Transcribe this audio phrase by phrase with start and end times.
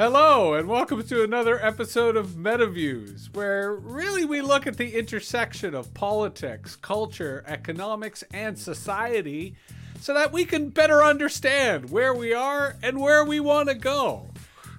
[0.00, 5.74] Hello, and welcome to another episode of MetaViews, where really we look at the intersection
[5.74, 9.56] of politics, culture, economics, and society
[10.00, 14.30] so that we can better understand where we are and where we want to go.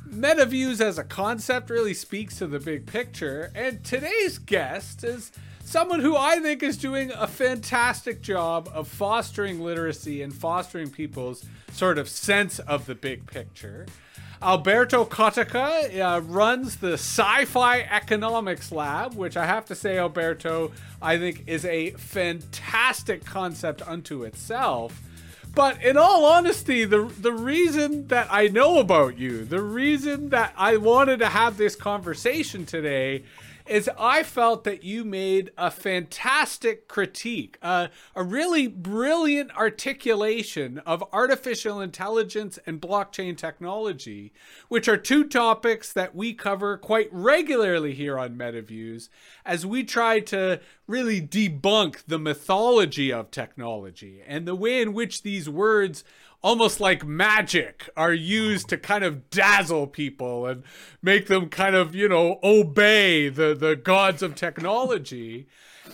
[0.10, 5.32] MetaViews as a concept really speaks to the big picture, and today's guest is
[5.64, 11.46] someone who I think is doing a fantastic job of fostering literacy and fostering people's
[11.74, 13.86] sort of sense of the big picture.
[14.44, 20.72] Alberto Cottica uh, runs the Sci Fi Economics Lab, which I have to say, Alberto,
[21.00, 25.00] I think is a fantastic concept unto itself.
[25.54, 30.54] But in all honesty, the the reason that I know about you, the reason that
[30.58, 33.24] I wanted to have this conversation today
[33.72, 41.02] is I felt that you made a fantastic critique, uh, a really brilliant articulation of
[41.14, 44.34] artificial intelligence and blockchain technology,
[44.68, 49.08] which are two topics that we cover quite regularly here on MetaViews
[49.46, 55.22] as we try to really debunk the mythology of technology and the way in which
[55.22, 56.04] these words
[56.44, 60.64] almost like magic are used to kind of dazzle people and
[61.02, 65.48] make them kind of, you know, obey the, the gods of technology.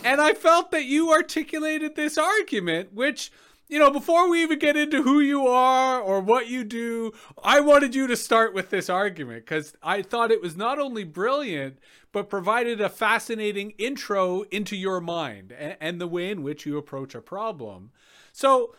[0.04, 3.30] And I felt that you articulated this argument, which,
[3.68, 7.60] you know, before we even get into who you are or what you do, I
[7.60, 11.78] wanted you to start with this argument because I thought it was not only brilliant,
[12.10, 16.78] but provided a fascinating intro into your mind and, and the way in which you
[16.78, 17.90] approach a problem.
[18.32, 18.74] So,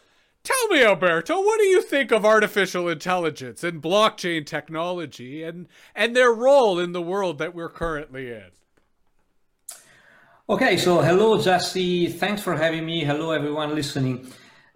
[0.49, 6.15] Tell me, Alberto, what do you think of artificial intelligence and blockchain technology and, and
[6.15, 8.49] their role in the world that we're currently in?
[10.49, 12.07] Okay, so hello, Jesse.
[12.07, 13.03] Thanks for having me.
[13.03, 14.25] Hello, everyone listening.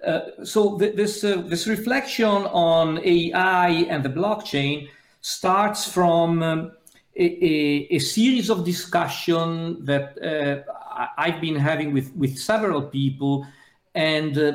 [0.05, 4.89] Uh, so th- this uh, this reflection on AI and the blockchain
[5.21, 6.71] starts from um,
[7.15, 13.47] a, a, a, series of discussion that uh, I've been having with with several people
[13.95, 14.53] and uh,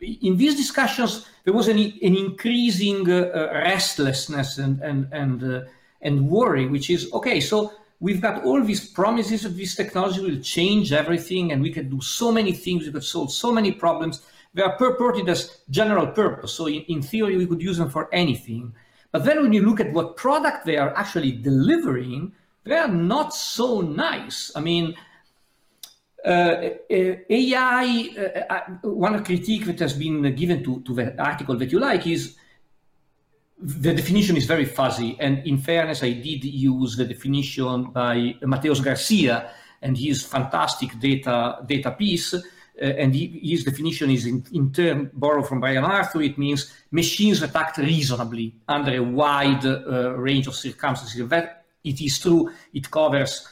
[0.00, 5.60] in these discussions, there was an, an increasing uh, restlessness and and and uh,
[6.02, 7.40] and worry, which is okay.
[7.40, 11.88] So we've got all these promises that this technology will change everything, and we can
[11.88, 12.86] do so many things.
[12.86, 14.22] We could solve so many problems.
[14.54, 16.52] They are purported as general purpose.
[16.52, 18.72] So in, in theory, we could use them for anything.
[19.10, 22.32] But then when you look at what product they are actually delivering,
[22.64, 24.52] they are not so nice.
[24.54, 24.96] I mean,
[26.24, 31.56] uh, uh AI, uh, uh, one critique that has been given to, to the article
[31.56, 32.36] that you like is
[33.58, 35.16] the definition is very fuzzy.
[35.20, 41.58] And in fairness, I did use the definition by Mateos Garcia and his fantastic data,
[41.66, 42.34] data piece.
[42.34, 42.40] Uh,
[42.80, 46.22] and he, his definition is in, in turn borrowed from Brian Arthur.
[46.22, 51.28] It means machines that act reasonably under a wide uh, range of circumstances.
[51.28, 53.46] That it is true, it covers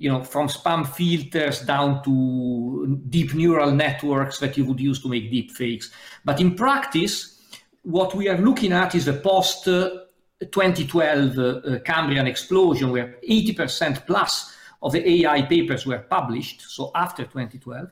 [0.00, 5.08] you know, from spam filters down to deep neural networks that you would use to
[5.08, 5.90] make deep fakes.
[6.24, 7.38] But in practice,
[7.82, 14.56] what we are looking at is the post 2012 uh, Cambrian explosion, where 80% plus
[14.82, 17.90] of the AI papers were published, so after 2012.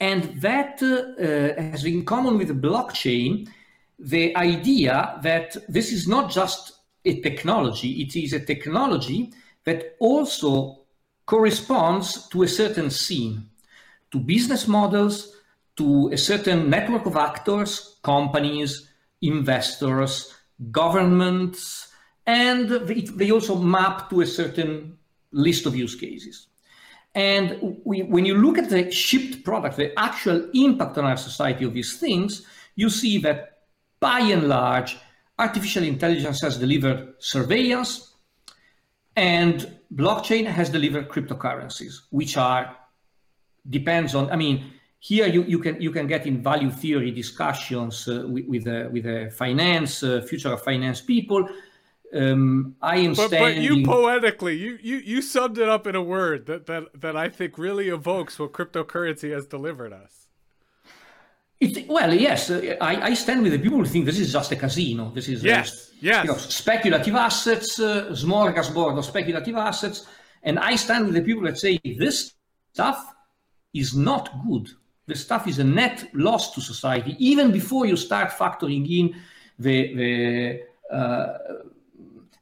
[0.00, 3.46] And that uh, has in common with blockchain
[3.98, 6.72] the idea that this is not just
[7.04, 9.32] a technology, it is a technology
[9.66, 10.78] that also
[11.26, 13.50] corresponds to a certain scene,
[14.10, 15.36] to business models,
[15.76, 18.88] to a certain network of actors, companies,
[19.20, 20.32] investors,
[20.70, 21.88] governments,
[22.26, 24.96] and they also map to a certain
[25.32, 26.46] list of use cases.
[27.14, 31.64] And we, when you look at the shipped product, the actual impact on our society
[31.64, 33.62] of these things, you see that
[34.00, 34.98] by and large,
[35.38, 38.15] artificial intelligence has delivered surveillance,
[39.16, 42.76] and blockchain has delivered cryptocurrencies, which are
[43.68, 44.30] depends on.
[44.30, 48.46] I mean, here you, you can you can get in value theory discussions uh, with
[48.46, 51.48] with, uh, with uh, finance, uh, future of finance people.
[52.14, 53.56] Um, I am but, standing.
[53.56, 57.16] But you poetically, you, you you summed it up in a word that, that that
[57.16, 60.25] I think really evokes what cryptocurrency has delivered us.
[61.58, 64.52] It, well, yes, uh, I, I, stand with the people who think this is just
[64.52, 65.10] a casino.
[65.14, 66.24] This is yes, uh, yes.
[66.24, 70.06] You know, speculative assets, uh, smorgasbord of speculative assets,
[70.42, 72.34] and I stand with the people that say this
[72.72, 73.14] stuff
[73.72, 74.68] is not good.
[75.06, 77.16] This stuff is a net loss to society.
[77.18, 79.16] Even before you start factoring in
[79.58, 81.38] the the uh,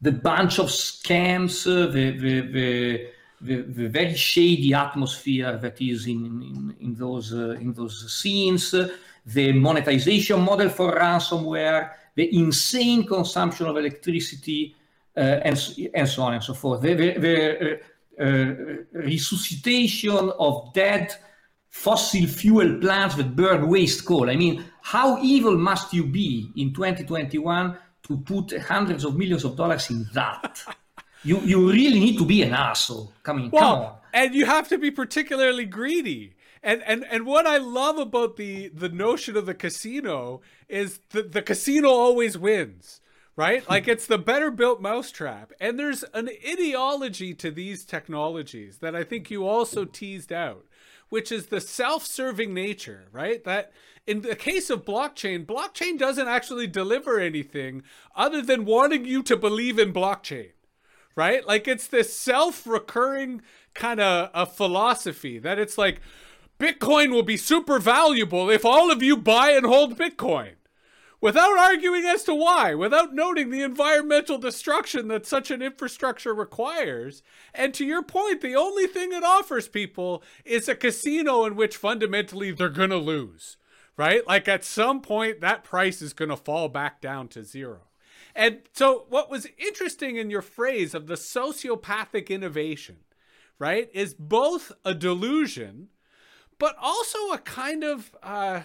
[0.00, 3.08] the bunch of scams, uh, the, the, the
[3.40, 8.74] the, the, very shady atmosphere that is in, in, in those, uh, in those scenes,
[9.26, 14.74] the monetization model for ransomware, the insane consumption of electricity,
[15.16, 16.80] uh, and, and so on and so forth.
[16.80, 17.80] The, the, the
[18.20, 21.14] uh, resuscitation of dead
[21.68, 24.30] fossil fuel plants that burn waste coal.
[24.30, 29.56] I mean, how evil must you be in 2021 to put hundreds of millions of
[29.56, 30.62] dollars in that?
[31.24, 33.12] You you really need to be an asshole.
[33.22, 33.96] Come, well, come on.
[34.12, 36.34] And you have to be particularly greedy.
[36.62, 41.22] And and and what I love about the the notion of the casino is the
[41.22, 43.00] the casino always wins
[43.36, 43.68] right?
[43.68, 45.52] like it's the better built mousetrap.
[45.60, 50.66] And there's an ideology to these technologies that I think you also teased out,
[51.08, 53.42] which is the self serving nature, right?
[53.44, 53.72] That
[54.06, 57.82] in the case of blockchain, blockchain doesn't actually deliver anything
[58.14, 60.50] other than wanting you to believe in blockchain,
[61.16, 61.46] right?
[61.46, 63.42] Like it's this self recurring
[63.74, 66.00] kind of a philosophy that it's like,
[66.58, 70.52] Bitcoin will be super valuable if all of you buy and hold Bitcoin
[71.24, 77.22] without arguing as to why, without noting the environmental destruction that such an infrastructure requires.
[77.54, 81.78] And to your point, the only thing it offers people is a casino in which
[81.78, 83.56] fundamentally they're going to lose,
[83.96, 84.26] right?
[84.26, 87.80] Like at some point, that price is going to fall back down to zero.
[88.34, 92.96] And so, what was interesting in your phrase of the sociopathic innovation,
[93.58, 95.88] right, is both a delusion,
[96.58, 98.62] but also a kind of, uh,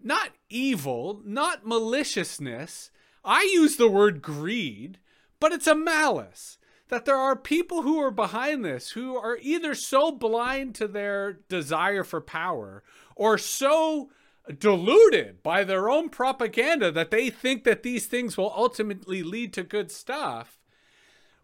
[0.00, 2.90] not evil, not maliciousness.
[3.24, 5.00] I use the word greed,
[5.38, 6.58] but it's a malice.
[6.88, 11.32] That there are people who are behind this who are either so blind to their
[11.48, 12.84] desire for power
[13.16, 14.10] or so
[14.58, 19.62] deluded by their own propaganda that they think that these things will ultimately lead to
[19.62, 20.60] good stuff.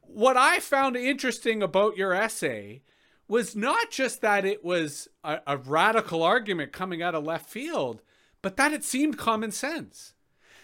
[0.01, 2.83] What I found interesting about your essay
[3.29, 8.03] was not just that it was a, a radical argument coming out of left field,
[8.43, 10.15] but that it seemed common sense.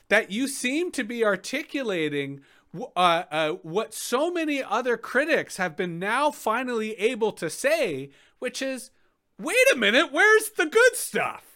[0.09, 2.41] That you seem to be articulating
[2.95, 8.61] uh, uh, what so many other critics have been now finally able to say, which
[8.61, 8.91] is,
[9.39, 11.48] wait a minute, where's the good stuff?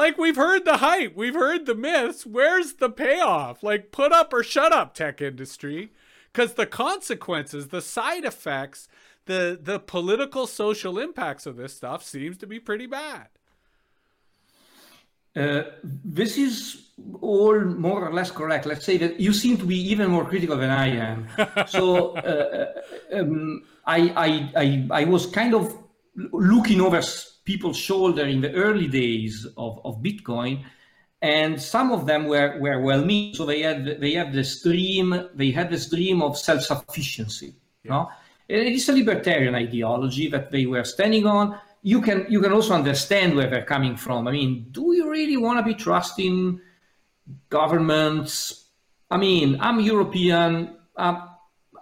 [0.00, 3.62] Like, we've heard the hype, we've heard the myths, where's the payoff?
[3.62, 5.92] Like, put up or shut up, tech industry.
[6.32, 8.88] Because the consequences, the side effects,
[9.26, 13.28] the, the political social impacts of this stuff seems to be pretty bad.
[15.36, 15.64] Uh,
[16.02, 16.88] this is
[17.20, 18.64] all more or less correct.
[18.64, 21.28] Let's say that you seem to be even more critical than I am.
[21.68, 22.72] so uh,
[23.12, 25.76] uh, um, I, I, I, I, was kind of
[26.32, 27.02] looking over
[27.44, 30.64] people's shoulder in the early days of, of Bitcoin,
[31.22, 33.34] and some of them were, were well meaning.
[33.34, 37.54] So they had they had this dream they had this dream of self sufficiency.
[37.84, 37.90] Yeah.
[37.90, 38.10] No?
[38.48, 42.74] It is a libertarian ideology that they were standing on you can you can also
[42.74, 44.28] understand where they're coming from.
[44.28, 46.60] I mean, do you really want to be trusting
[47.48, 48.66] governments?
[49.10, 50.76] I mean, I'm European.
[50.96, 51.28] I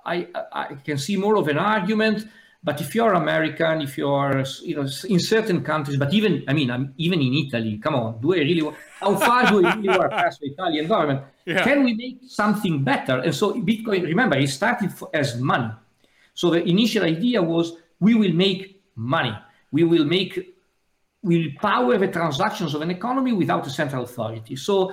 [0.06, 2.28] I can see more of an argument.
[2.68, 6.70] But if you're American, if you're you know in certain countries, but even I mean,
[6.70, 7.78] I'm even in Italy.
[7.84, 8.62] Come on, do I really?
[8.62, 11.20] Want, how far do I really want to pass the Italian government?
[11.48, 11.64] Yeah.
[11.64, 13.20] Can we make something better?
[13.20, 15.70] And so Bitcoin, remember, it started for, as money.
[16.34, 19.34] So the initial idea was we will make money
[19.70, 20.54] we will make
[21.22, 24.54] we will power the transactions of an economy without a central authority.
[24.54, 24.92] So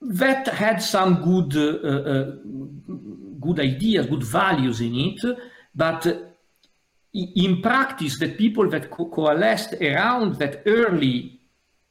[0.00, 2.32] that had some good uh, uh,
[3.40, 5.38] good ideas, good values in it,
[5.74, 6.06] but
[7.12, 11.40] in practice, the people that co coalesced around that early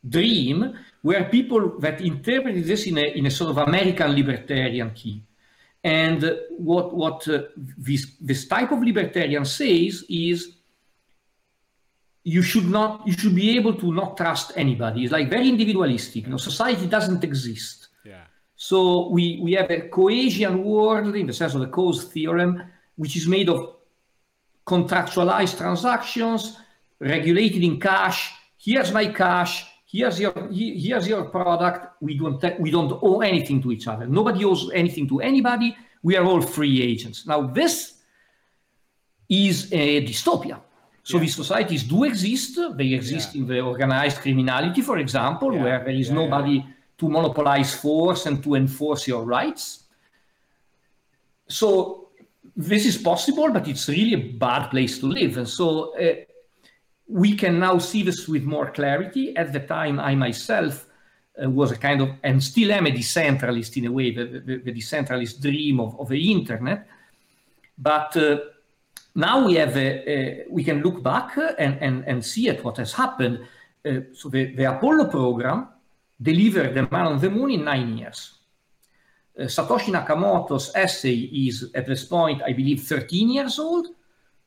[0.08, 5.22] dream were people that interpreted this in a, in a sort of American libertarian key.
[5.84, 10.56] And what, what uh, this, this type of libertarian says is
[12.24, 15.04] you should not you should be able to not trust anybody.
[15.04, 16.26] It's like very individualistic.
[16.26, 17.79] You know society doesn't exist
[18.62, 22.62] so we we have a Coasian world in the sense of the Coase theorem
[22.98, 23.78] which is made of
[24.68, 26.58] contractualized transactions
[27.00, 28.34] regulated in cash.
[28.58, 29.66] Here's my cash.
[29.86, 32.02] Here's your here's your product.
[32.02, 34.06] We don't we don't owe anything to each other.
[34.06, 35.78] Nobody owes anything to anybody.
[36.04, 37.26] We are all free agents.
[37.26, 37.94] Now this
[39.30, 40.60] is a dystopia.
[41.04, 41.22] So yeah.
[41.22, 42.60] these societies do exist.
[42.76, 43.42] They exist yeah.
[43.42, 45.64] in the organized criminality for example yeah.
[45.64, 46.66] where there is nobody
[47.00, 49.86] to monopolize force and to enforce your rights
[51.48, 52.10] so
[52.56, 56.14] this is possible but it's really a bad place to live and so uh,
[57.10, 59.36] we can now see this with more clarity.
[59.36, 60.86] At the time, I myself
[61.44, 64.58] uh, was a kind of, and still am a decentralist in a way, the, the,
[64.58, 66.88] the decentralist dream of, of the internet.
[67.78, 68.38] But uh,
[69.16, 72.78] now we have, a, a, we can look back and, and, and see at what
[72.78, 73.40] has happened.
[73.84, 75.70] Uh, so the, the Apollo program
[76.22, 78.40] delivered the man on the moon in nine years.
[79.40, 83.88] Uh, Satoshi Nakamoto's essay is at this point, I believe, 13 years old.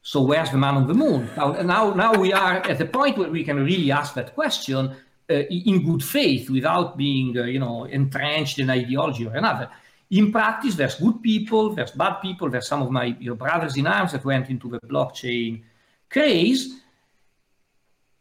[0.02, 1.30] So where's the man on the moon?
[1.36, 4.94] Now, now, now we are at the point where we can really ask that question
[5.30, 9.70] uh, in good faith without being, uh, you know, entrenched in ideology or another.
[10.10, 13.76] In practice, there's good people, there's bad people, there's some of my you know, brothers
[13.76, 15.62] in arms that went into the blockchain
[16.10, 16.80] craze.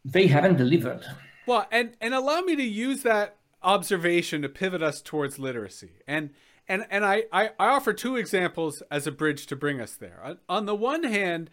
[0.06, 1.04] They haven't delivered.
[1.46, 6.02] Well, and and allow me to use that observation to pivot us towards literacy.
[6.08, 6.32] And
[6.68, 10.38] and and I, I, I offer two examples as a bridge to bring us there.
[10.48, 11.50] On, the one hand,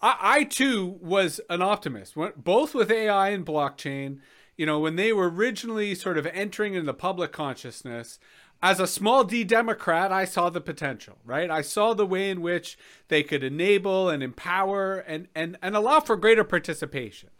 [0.00, 4.18] I, I too was an optimist, both with AI and blockchain.
[4.56, 8.18] You know, when they were originally sort of entering in the public consciousness,
[8.62, 11.50] as a small d Democrat, I saw the potential, right?
[11.50, 12.78] I saw the way in which
[13.08, 17.30] they could enable and empower and, and, and allow for greater participation.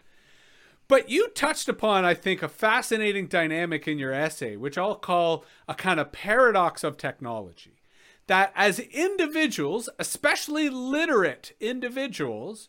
[0.88, 5.44] But you touched upon, I think, a fascinating dynamic in your essay, which I'll call
[5.68, 7.80] a kind of paradox of technology.
[8.26, 12.68] That as individuals, especially literate individuals,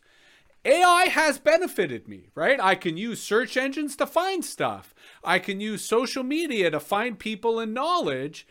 [0.64, 2.58] AI has benefited me, right?
[2.60, 4.94] I can use search engines to find stuff.
[5.22, 8.46] I can use social media to find people and knowledge.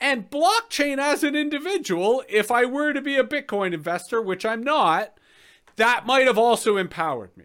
[0.00, 4.62] And blockchain as an individual, if I were to be a Bitcoin investor, which I'm
[4.62, 5.18] not,
[5.76, 7.44] that might have also empowered me.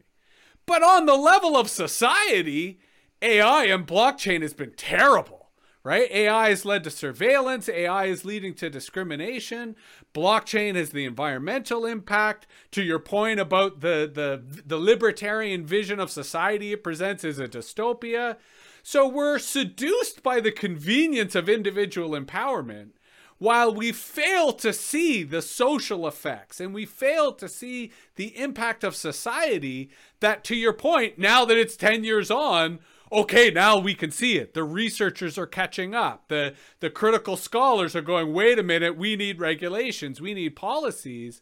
[0.69, 2.79] But on the level of society,
[3.23, 5.49] AI and blockchain has been terrible,
[5.83, 6.07] right?
[6.11, 9.75] AI has led to surveillance, AI is leading to discrimination,
[10.13, 12.45] blockchain has the environmental impact.
[12.73, 17.47] To your point about the the the libertarian vision of society it presents as a
[17.47, 18.37] dystopia.
[18.83, 22.91] So we're seduced by the convenience of individual empowerment
[23.39, 28.83] while we fail to see the social effects and we fail to see the impact
[28.83, 32.79] of society that to your point now that it's 10 years on
[33.11, 34.53] okay now we can see it.
[34.53, 36.27] The researchers are catching up.
[36.27, 41.41] The the critical scholars are going wait a minute we need regulations we need policies.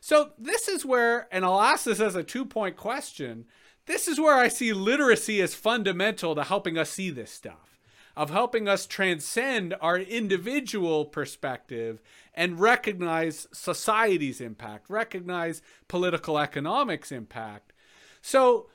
[0.00, 3.46] So this is where and i'll ask this as a two point question
[3.86, 7.73] this is where i see literacy as fundamental to helping us see this stuff
[8.16, 12.00] of helping us transcend our individual perspective
[12.34, 17.72] and recognize society's impact, recognize political economics impact.
[18.20, 18.68] So,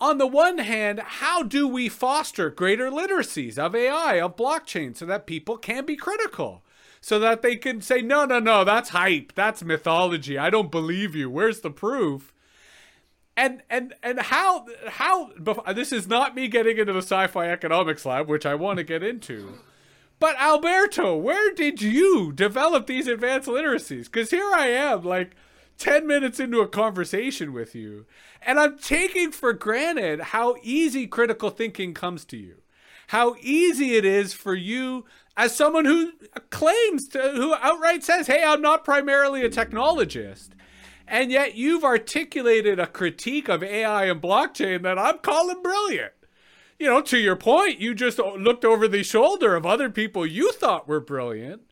[0.00, 5.06] on the one hand, how do we foster greater literacies of AI, of blockchain, so
[5.06, 6.64] that people can be critical?
[7.00, 9.34] So that they can say, no, no, no, that's hype.
[9.34, 10.36] That's mythology.
[10.38, 11.30] I don't believe you.
[11.30, 12.33] Where's the proof?
[13.36, 15.30] And and and how how
[15.72, 19.02] this is not me getting into the sci-fi economics lab which i want to get
[19.02, 19.58] into.
[20.20, 24.04] But alberto where did you develop these advanced literacies?
[24.04, 25.34] Because here i am like
[25.78, 28.06] 10 minutes into a conversation with you
[28.42, 32.56] and i'm taking for granted how easy critical thinking comes to you.
[33.08, 35.04] How easy it is for you
[35.36, 36.12] as someone who
[36.50, 40.50] claims to who outright says hey i'm not primarily a technologist
[41.06, 46.12] and yet you've articulated a critique of AI and blockchain that I'm calling brilliant.
[46.78, 50.52] You know, to your point, you just looked over the shoulder of other people you
[50.52, 51.62] thought were brilliant.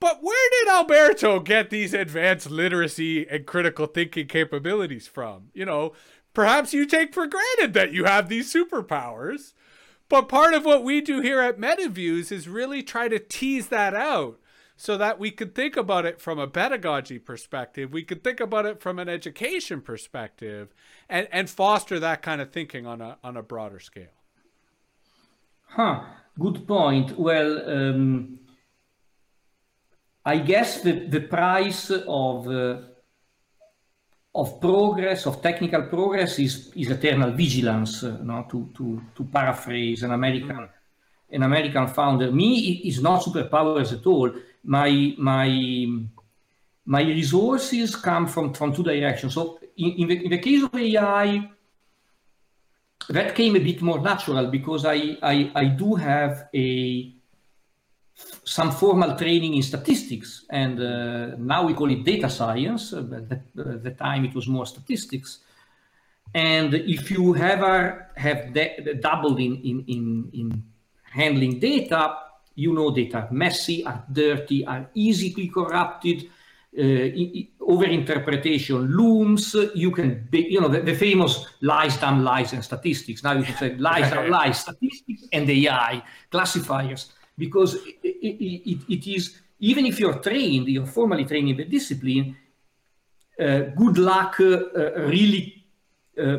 [0.00, 5.48] But where did Alberto get these advanced literacy and critical thinking capabilities from?
[5.54, 5.92] You know,
[6.34, 9.54] perhaps you take for granted that you have these superpowers.
[10.08, 13.94] But part of what we do here at MetaViews is really try to tease that
[13.94, 14.38] out
[14.78, 17.92] so that we could think about it from a pedagogy perspective.
[17.92, 20.72] We could think about it from an education perspective
[21.08, 24.14] and, and foster that kind of thinking on a, on a broader scale.
[25.64, 26.04] Huh,
[26.38, 27.18] good point.
[27.18, 28.38] Well, um,
[30.24, 32.76] I guess the, the price of uh,
[34.32, 38.04] of progress, of technical progress, is, is eternal vigilance.
[38.04, 38.46] Uh, no?
[38.48, 40.68] to, to, to paraphrase an American mm.
[41.30, 44.30] an American founder, me is not superpowers at all
[44.64, 45.86] my my
[46.84, 49.34] my resources come from from two directions.
[49.34, 51.50] So in, in, the, in the case of AI,
[53.08, 57.12] that came a bit more natural because I I, I do have a
[58.44, 62.90] some formal training in statistics, and uh, now we call it data science.
[62.90, 65.40] But at the, uh, time it was more statistics.
[66.34, 68.52] And if you ever have
[69.00, 70.62] dabbled in, in, in, in
[71.04, 72.16] handling data,
[72.58, 76.28] you know that are messy, are dirty, are easily corrupted.
[76.76, 77.10] Uh,
[77.74, 79.56] overinterpretation looms.
[79.74, 83.24] You can, be, you know, the, the, famous lies, damn lies, and statistics.
[83.24, 89.06] Now you can say lies, damn lies, statistics, and AI classifiers, because it, it, it
[89.06, 92.36] is even if you're trained, you're formally trained in the discipline.
[93.40, 95.64] Uh, good luck, uh, uh really
[96.20, 96.38] uh,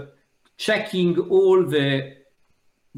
[0.58, 2.19] checking all the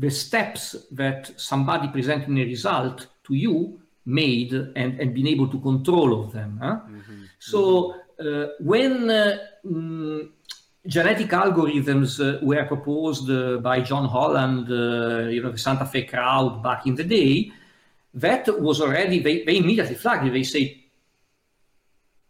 [0.02, 5.60] the steps that somebody presenting a result to you made and, and been able to
[5.60, 6.60] control of them.
[6.62, 6.80] Huh?
[6.90, 7.24] Mm-hmm.
[7.38, 10.30] So uh, when uh, mm,
[10.88, 16.04] genetic algorithms uh, were proposed uh, by John Holland, uh, you know, the Santa Fe
[16.04, 17.52] crowd back in the day,
[18.16, 20.34] that was already, they, they immediately flagged it.
[20.34, 20.64] They say,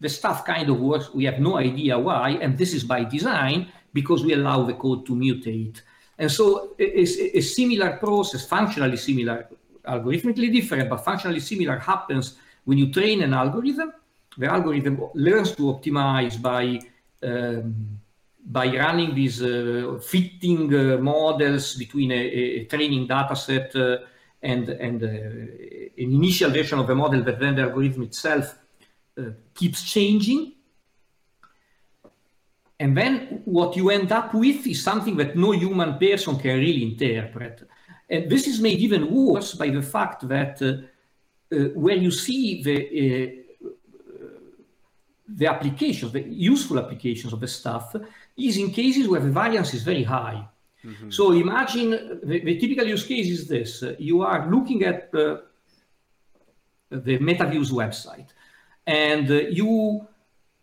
[0.02, 3.72] the stuff kind of works, we have no idea why, and this is by design
[3.94, 5.82] because we allow the code to mutate.
[6.22, 9.50] And so a, a similar process, functionally similar,
[9.84, 13.92] algorithmically different, but functionally similar happens when you train an algorithm.
[14.38, 16.80] The algorithm learns to optimize by
[17.24, 18.00] um,
[18.44, 22.22] by running these uh, fitting uh, models between a,
[22.60, 23.98] a training data set uh,
[24.42, 28.58] and, and uh, an initial version of a model that then the algorithm itself
[29.18, 29.24] uh,
[29.54, 30.54] keeps changing.
[32.82, 36.84] And then what you end up with is something that no human person can really
[36.84, 37.56] interpret.
[38.10, 42.78] And this is made even worse by the fact that uh, where you see the
[45.28, 46.24] the applications, the
[46.54, 47.96] useful applications of the stuff,
[48.38, 50.40] is in cases where the variance is very high.
[50.84, 51.10] Mm-hmm.
[51.10, 53.84] So imagine the, the, typical use case is this.
[54.00, 55.38] You are looking at uh,
[56.90, 58.30] the MetaViews website
[58.88, 60.08] and uh, you,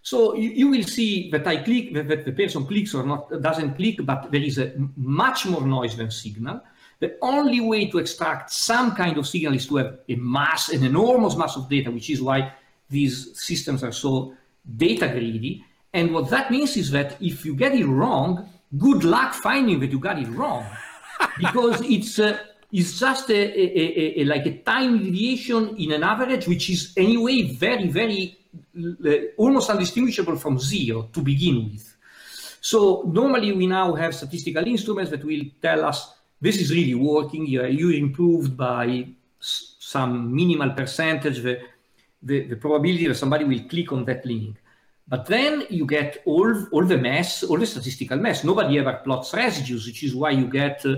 [0.02, 3.42] So you, you, will see that I click, that, that, the person clicks or not,
[3.42, 6.62] doesn't click, but there is a much more noise than signal.
[7.00, 10.86] The only way to extract some kind of signal is to have a mass, an
[10.86, 12.54] enormous mass of data, which is why
[12.90, 14.34] these systems are so
[14.78, 15.64] data greedy.
[15.94, 19.92] And what that means is that if you get it wrong, good luck finding that
[19.92, 20.66] you got it wrong,
[21.38, 22.38] because it's uh,
[22.72, 27.44] it's just a, a, a, like a time deviation in an average, which is anyway
[27.44, 28.38] very very
[29.38, 31.96] almost undistinguishable from zero to begin with.
[32.62, 37.46] So normally we now have statistical instruments that will tell us this is really working.
[37.46, 39.08] You, you improved by
[39.40, 41.60] some minimal percentage the,
[42.26, 44.58] the, the, probability that somebody will click on that link.
[45.08, 48.44] But then you get all, all the mess, all the statistical mess.
[48.44, 50.96] Nobody ever plots residues, which is why you get uh,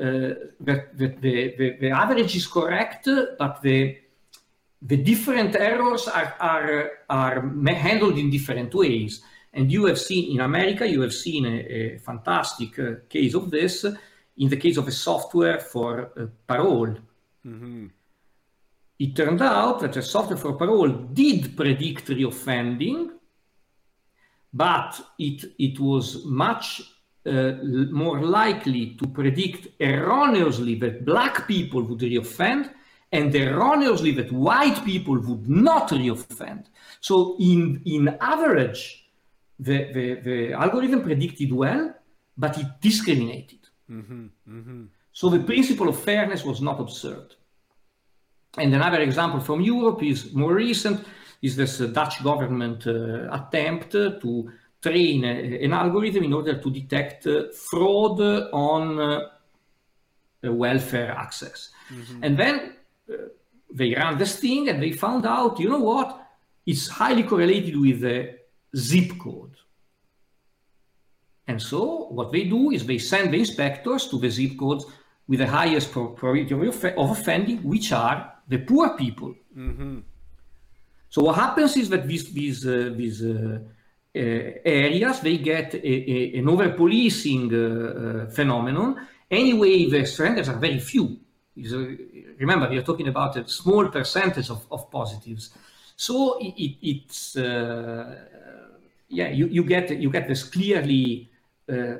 [0.00, 3.98] uh, that, the, the, the average is correct, but the
[4.82, 9.22] the different errors are, are, are handled in different ways.
[9.52, 13.50] And you have seen in America, you have seen a, a fantastic uh, case of
[13.50, 16.96] this in the case of a software for uh, parole.
[17.44, 17.86] Mm-hmm.
[19.00, 23.08] It turned out that the software for parole did predict reoffending,
[24.52, 26.82] but it, it was much
[27.24, 27.52] uh,
[27.90, 32.70] more likely to predict erroneously that black people would reoffend
[33.10, 36.66] and erroneously that white people would not reoffend.
[37.00, 39.08] So in, in average,
[39.58, 41.94] the, the, the algorithm predicted well,
[42.36, 43.60] but it discriminated.
[43.90, 44.84] Mm-hmm, mm-hmm.
[45.12, 47.36] So the principle of fairness was not observed.
[48.56, 51.06] And another example from Europe is more recent,
[51.42, 54.50] is this uh, Dutch government uh, attempt to
[54.82, 58.20] train an algorithm in order to detect uh, fraud
[58.52, 59.20] on uh,
[60.42, 61.70] welfare access.
[61.92, 62.24] Mm-hmm.
[62.24, 62.72] And then
[63.72, 66.26] they ran this thing and they found out, you know what?
[66.66, 68.38] It's highly correlated with the
[68.76, 69.56] zip code.
[71.46, 74.86] And so what they do is they send the inspectors to the zip codes
[75.28, 79.32] with the highest probability of offending, which are the poor people.
[79.56, 79.98] Mm-hmm.
[81.08, 83.58] So what happens is that these these uh, these uh,
[84.14, 84.20] uh,
[84.84, 88.88] areas they get a, a, an over policing uh, uh, phenomenon.
[89.30, 91.06] Anyway, the surrenders are very few
[92.38, 95.50] remember, we are talking about a small percentage of, of positives.
[95.96, 98.16] So it, it, it's, uh,
[99.08, 101.30] yeah, you, you, get, you get this clearly
[101.70, 101.96] uh,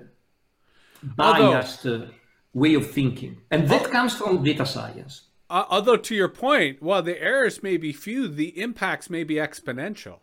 [1.03, 2.09] biased Although, uh,
[2.55, 3.39] way of thinking.
[3.51, 5.23] And that comes from data science.
[5.51, 9.35] Uh, although, to your point, while the errors may be few, the impacts may be
[9.35, 10.21] exponential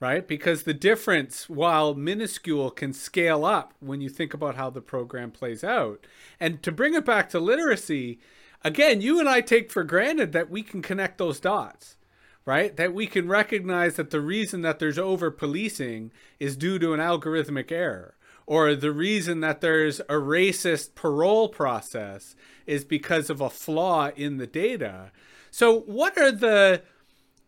[0.00, 0.28] right?
[0.28, 5.30] Because the difference, while minuscule, can scale up when you think about how the program
[5.30, 6.06] plays out.
[6.38, 8.20] And to bring it back to literacy,
[8.62, 11.96] again, you and I take for granted that we can connect those dots,
[12.44, 12.76] right?
[12.76, 17.00] That we can recognize that the reason that there's over policing is due to an
[17.00, 18.14] algorithmic error,
[18.48, 22.34] or the reason that there's a racist parole process
[22.66, 25.12] is because of a flaw in the data.
[25.50, 26.82] So, what are the,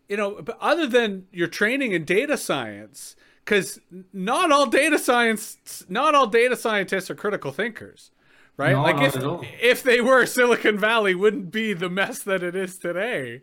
[0.07, 3.79] you know, other than your training in data science, because
[4.13, 8.11] not all data science, not all data scientists are critical thinkers
[8.57, 8.73] right?
[8.73, 9.15] No, like if
[9.59, 13.41] if they were, Silicon Valley wouldn't be the mess that it is today.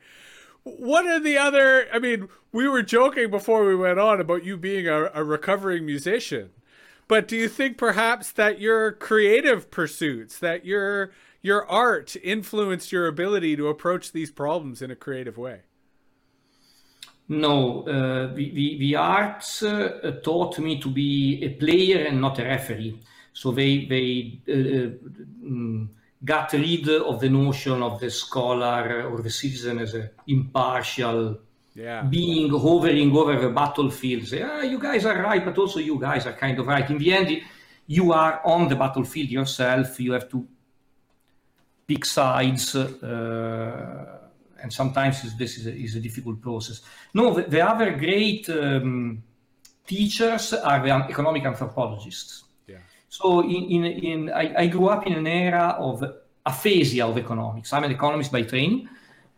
[0.62, 1.88] What are the other?
[1.92, 5.84] I mean, we were joking before we went on about you being a, a recovering
[5.84, 6.50] musician,
[7.08, 13.06] but do you think perhaps that your creative pursuits, that your your art, influenced your
[13.06, 15.60] ability to approach these problems in a creative way?
[17.28, 22.38] No, uh, the, the, the arts uh, taught me to be a player and not
[22.38, 22.98] a referee.
[23.34, 24.90] So they, they uh,
[25.46, 25.88] mm,
[26.24, 31.38] got rid of the notion of the scholar or the citizen as an impartial
[31.78, 32.02] Yeah.
[32.02, 34.26] being hovering over the battlefield.
[34.26, 36.88] Say, ah, you guys are right, but also you guys are kind of right.
[36.90, 37.40] In the end,
[37.86, 40.00] you are on the battlefield yourself.
[40.00, 40.44] You have to
[41.86, 42.74] pick sides.
[42.74, 44.18] Uh,
[44.60, 46.82] and sometimes this is a, is a difficult process.
[47.14, 49.22] No, the, the other great um,
[49.86, 52.42] teachers are the economic anthropologists.
[52.66, 52.78] Yeah.
[53.08, 56.04] So in, in, in I, I grew up in an era of
[56.44, 57.72] aphasia of economics.
[57.72, 58.88] I'm an economist by training,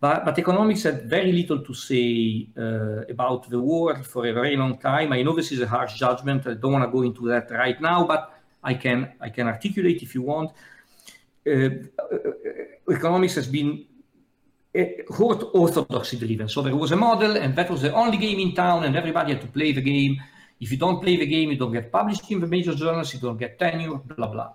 [0.00, 4.56] but, but economics had very little to say uh, about the world for a very
[4.56, 5.12] long time.
[5.12, 6.46] I know this is a harsh judgment.
[6.46, 8.32] I don't want to go into that right now, but
[8.64, 10.52] I can I can articulate if you want.
[11.46, 11.70] Uh, uh,
[12.90, 13.84] economics has been
[14.76, 14.84] uh,
[15.18, 16.48] orthodoxy driven.
[16.48, 19.32] So there was a model, and that was the only game in town, and everybody
[19.32, 20.16] had to play the game.
[20.60, 23.20] If you don't play the game, you don't get published in the major journals, you
[23.20, 24.52] don't get tenure, blah blah.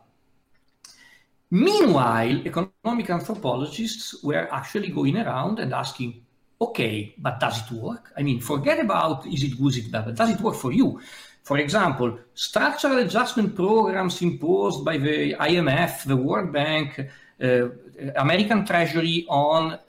[1.55, 6.21] Meanwhile, economic anthropologists were actually going around and asking,
[6.59, 8.11] okay, but does it work?
[8.17, 10.73] I mean, forget about is it good, is it bad, but does it work for
[10.73, 10.99] you?
[11.43, 16.99] For example, structural adjustment programs imposed by the IMF, the World Bank,
[17.41, 17.69] uh,
[18.17, 19.79] American Treasury on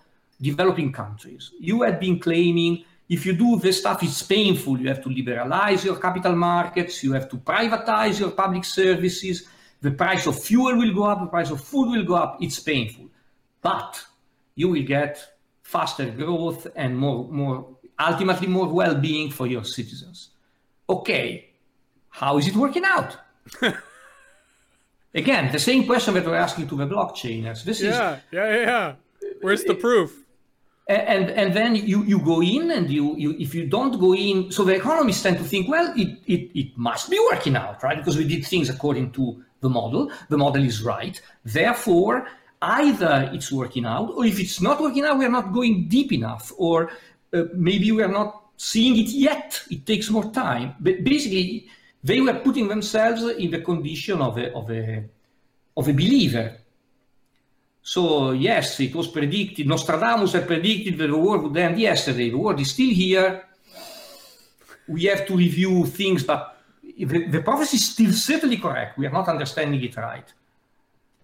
[0.41, 1.51] developing countries.
[1.59, 4.79] You had been claiming if you do this stuff, it's painful.
[4.79, 9.49] You have to liberalize your capital markets, you have to privatize your public services,
[9.87, 12.39] the price of fuel will go up, the price of food will go up.
[12.41, 13.07] It's painful.
[13.63, 14.05] But
[14.57, 15.13] you will get
[15.63, 20.31] faster growth and more, more ultimately more well-being for your citizens.
[20.89, 21.51] Okay,
[22.09, 23.17] how is it working out?
[25.15, 27.63] Again, the same question that we're asking to the blockchainers.
[27.63, 28.95] This is Yeah, yeah, yeah, yeah.
[29.41, 30.27] Where's the uh, proof?
[30.89, 34.53] and and then you you go in and you you if you don't go in
[34.53, 37.99] so the economists tend to think well it it, it must be working out right
[37.99, 42.27] because we did things according to the model the model is right therefore
[42.63, 46.13] either it's working out or if it's not working out we are not going deep
[46.13, 46.91] enough or
[47.33, 51.69] uh, maybe we are not seeing it yet it takes more time but basically
[52.03, 55.05] they were putting themselves in the condition of a of a
[55.77, 56.57] of a believer
[57.87, 59.69] so yes, it was predicted.
[59.69, 62.31] Nostradamus had predicted that the world would end yesterday.
[62.31, 63.45] The world is still here.
[64.89, 66.56] We have to review things, but
[66.97, 68.99] the, the prophecy is still certainly correct.
[68.99, 70.33] We are not understanding it right.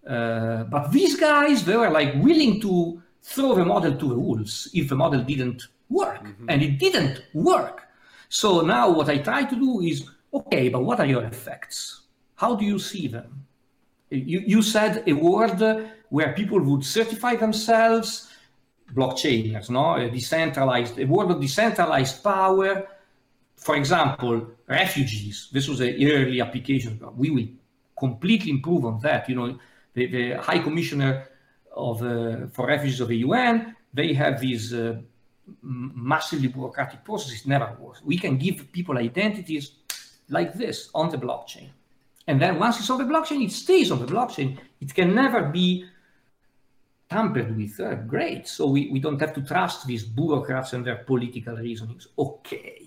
[0.07, 4.69] Uh, but these guys, they were like willing to throw the model to the wolves
[4.75, 7.83] if the model didn't work, and it didn't work.
[8.29, 12.03] So now what I try to do is, okay, but what are your effects?
[12.35, 13.45] How do you see them?
[14.11, 15.63] You, you said a world
[16.09, 18.29] where people would certify themselves,
[18.93, 19.95] blockchainers, no?
[19.95, 22.89] A decentralized, a world of decentralized power.
[23.63, 25.49] For example, refugees.
[25.53, 27.01] This was an early application.
[27.17, 27.49] We will
[27.97, 29.29] completely improve on that.
[29.29, 29.59] You know,
[29.95, 31.29] the, the High Commissioner
[31.75, 34.97] of uh, for Refugees of the UN, they have these uh,
[35.63, 37.47] massively bureaucratic processes.
[37.47, 38.03] Never works.
[38.03, 39.73] We can give people identities
[40.29, 41.71] like this on the blockchain.
[42.27, 44.59] And then once it's on the blockchain, it stays on the blockchain.
[44.81, 45.87] It can never be
[47.11, 47.79] tampered with.
[47.79, 48.49] Uh, great.
[48.49, 52.09] So we, we don't have to trust these bureaucrats and their political reasonings.
[52.19, 52.82] Okay.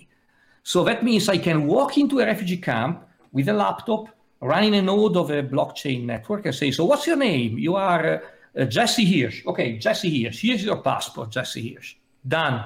[0.65, 4.09] So that means I can walk into a refugee camp with a laptop,
[4.41, 7.59] running a node of a blockchain network and say, so what's your name?
[7.59, 9.45] You are uh, uh, Jesse Hirsch.
[9.45, 10.41] Okay, Jesse Hirsch.
[10.41, 11.97] Here's your passport, Jesse Hirsch.
[12.27, 12.65] Done.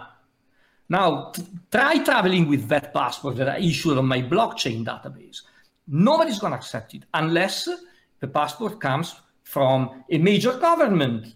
[0.87, 5.41] Now, t- try traveling with that passport that I issued on my blockchain database.
[5.85, 7.67] Nobody's going to accept it unless
[8.21, 11.35] the passport comes from a major government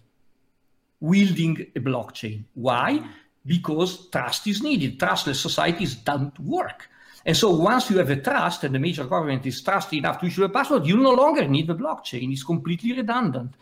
[0.98, 2.44] wielding a blockchain.
[2.54, 3.04] Why?
[3.46, 4.98] Because trust is needed.
[4.98, 6.88] Trustless societies don't work.
[7.26, 10.26] And so once you have a trust and the major government is trusty enough to
[10.26, 12.32] issue a passport, you no longer need the blockchain.
[12.32, 13.54] It's completely redundant.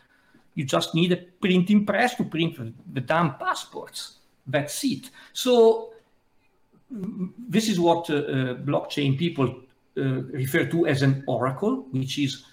[0.55, 2.57] You just need a printing press to print
[2.93, 4.19] the damn passports.
[4.47, 5.11] That's it.
[5.33, 5.93] So
[6.91, 9.63] this is what uh, uh, blockchain people
[9.97, 12.45] uh, refer to as an oracle, which is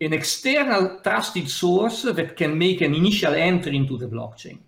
[0.00, 4.58] an external trusted source that can make an initial entry into the blockchain.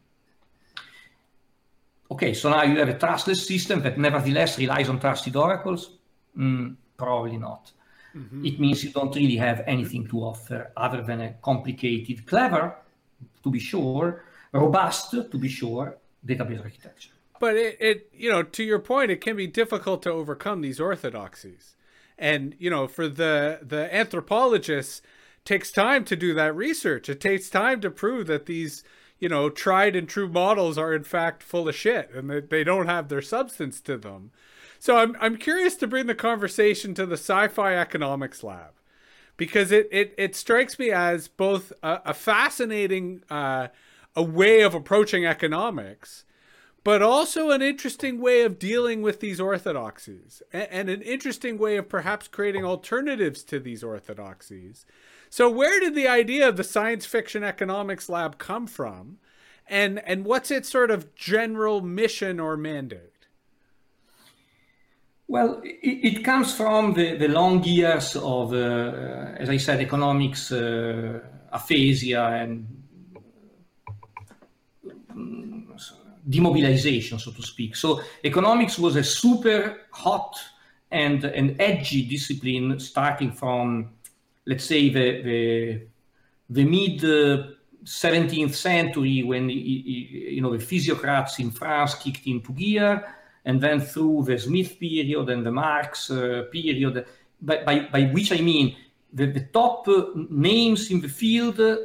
[2.11, 5.99] Okay, so now you have a trustless system that nevertheless relies on trusted oracles?
[6.37, 7.73] Mm, probably not.
[8.14, 8.44] mm-hmm.
[8.44, 12.77] it means you don't really have anything to offer other than a complicated, clever,
[13.42, 15.96] to be sure, robust, to be sure,
[16.27, 17.11] database architecture.
[17.38, 20.81] But it, it, you know, to your point, it can be difficult to overcome these
[20.81, 21.75] orthodoxies.
[22.18, 25.01] And, you know, for the the anthropologists,
[25.46, 27.09] takes time to do that research.
[27.09, 28.85] It takes time to prove that these,
[29.21, 32.65] you know, tried and true models are in fact full of shit and that they
[32.65, 34.33] don't have their substance to them.
[34.79, 38.73] So I'm I'm curious to bring the conversation to the Sci-Fi Economics Lab
[39.37, 43.69] because it it, it strikes me as both a, a fascinating uh,
[44.17, 46.25] a way of approaching economics,
[46.83, 51.77] but also an interesting way of dealing with these orthodoxies and, and an interesting way
[51.77, 54.87] of perhaps creating alternatives to these orthodoxies.
[55.31, 59.19] So where did the idea of the science fiction economics lab come from?
[59.69, 63.11] And and what's its sort of general mission or mandate?
[65.29, 70.51] Well, it, it, comes from the, the long years of, uh, as I said, economics
[70.51, 71.21] uh,
[71.53, 72.66] aphasia and
[75.14, 75.81] mm,
[76.29, 77.77] demobilization, so to speak.
[77.77, 80.37] So economics was a super hot
[80.90, 83.90] and an edgy discipline starting from,
[84.51, 85.83] let's say, the, the,
[86.57, 87.01] the mid
[87.85, 92.93] 17th century when, you know, the physiocrats in France kicked into gear
[93.45, 97.07] and then through the Smith period and the Marx uh, period,
[97.41, 98.77] by, by, by, which I mean
[99.13, 101.77] the, the top uh, names in the field uh,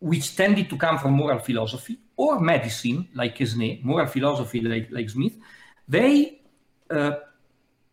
[0.00, 5.10] which tended to come from moral philosophy or medicine, like Quesnay, moral philosophy, like, like
[5.10, 5.34] Smith,
[5.86, 6.40] they,
[6.90, 7.12] uh,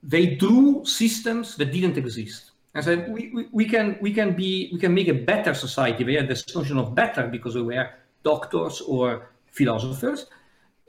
[0.01, 2.51] they drew systems that didn't exist.
[2.75, 6.03] And said, we, we, we, can, we, can be, we can make a better society.
[6.03, 7.89] We had this notion of better because we were
[8.21, 10.27] doctors or philosophers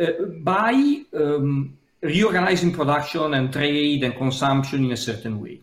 [0.01, 0.07] uh,
[0.41, 5.61] by um, reorganizing production and trade and consumption in a certain way.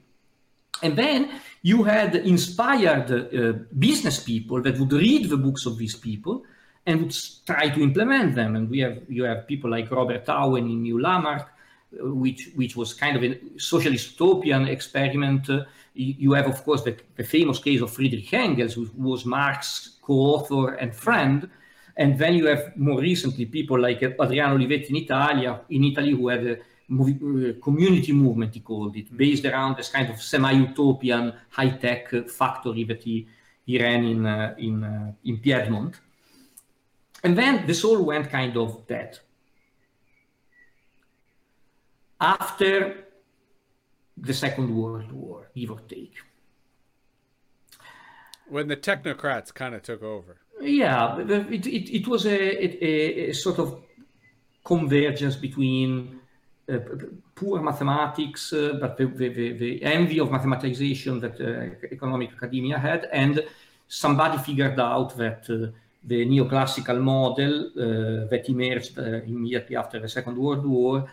[0.81, 1.29] And then
[1.61, 6.43] you had inspired uh, business people that would read the books of these people
[6.85, 8.55] and would try to implement them.
[8.55, 12.75] And we have you have people like Robert Owen in New Lanark, uh, which which
[12.75, 15.49] was kind of a socialist utopian experiment.
[15.49, 19.99] Uh, you have, of course, the, the, famous case of Friedrich Engels, who was Marx's
[20.01, 21.49] co-author and friend,
[21.97, 26.27] and then you have more recently people like Adriano Olivetti in Italia, in Italy, who
[26.29, 32.29] had a uh, community movement, he called it, based around this kind of semi-utopian high-tech
[32.29, 33.27] factory that he,
[33.65, 35.99] he ran in, uh, in, uh, in Piedmont.
[37.23, 39.19] And then this all went kind of dead.
[42.19, 43.05] After
[44.17, 46.15] the Second World War, give or take.
[48.47, 50.37] When the technocrats kind of took over.
[50.61, 53.81] Yeah, it, it, it was a, a, a, sort of
[54.63, 56.19] convergence between
[56.71, 56.79] uh,
[57.35, 63.09] poor mathematics, uh, but the, the, the, envy of mathematization that uh, economic academia had,
[63.11, 63.43] and
[63.87, 65.71] somebody figured out that uh,
[66.05, 71.09] the neoclassical model uh, that emerged uh, immediately after the Second World War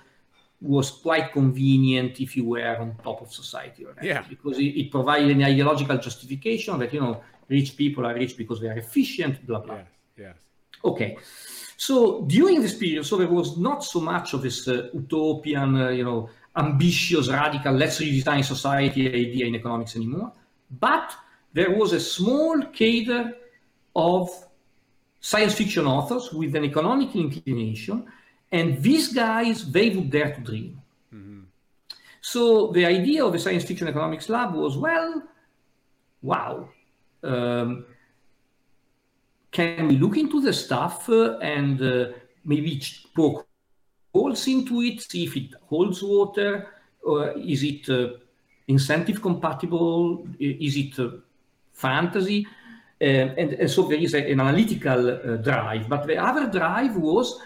[0.60, 4.24] was quite convenient if you were on top of society already, yeah.
[4.28, 8.60] because it, it provided an ideological justification that you know rich people are rich because
[8.60, 9.76] they are efficient, blah, blah.
[9.76, 10.36] Yes, yes.
[10.84, 11.16] Okay.
[11.76, 15.88] So during this period, so there was not so much of this uh, utopian, uh,
[15.88, 20.32] you know, ambitious, radical, let's redesign society idea in economics anymore.
[20.70, 21.16] But
[21.52, 23.32] there was a small cadre
[23.96, 24.30] of
[25.20, 28.06] science fiction authors with an economic inclination,
[28.52, 30.80] and these guys, they would dare to dream.
[31.14, 31.40] Mm-hmm.
[32.20, 35.22] So the idea of the science fiction economics lab was, well,
[36.22, 36.68] wow,
[37.22, 37.86] um,
[39.50, 42.06] can we look into the stuff uh, and uh,
[42.44, 42.82] maybe
[43.14, 43.46] poke
[44.12, 46.68] holes into it, see if it holds water,
[47.02, 48.10] or is it uh,
[48.68, 51.10] incentive compatible, is it uh,
[51.72, 52.46] fantasy?
[53.02, 55.88] Uh, and, and, so there is a, an analytical uh, drive.
[55.88, 57.40] But the other drive was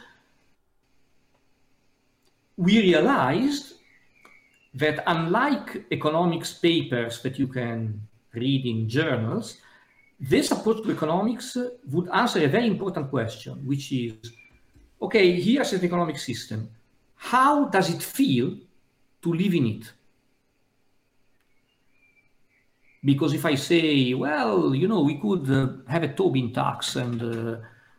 [2.56, 3.74] we realized
[4.74, 8.00] that unlike economics papers that you can
[8.32, 9.58] read in journals,
[10.18, 11.56] this approach to economics
[11.90, 14.14] would answer a very important question, which is,
[15.00, 16.68] okay, here's an economic system.
[17.16, 18.56] How does it feel
[19.22, 19.92] to live in it?
[23.04, 27.22] Because if I say, well, you know, we could uh, have a Tobin tax and
[27.22, 27.56] uh,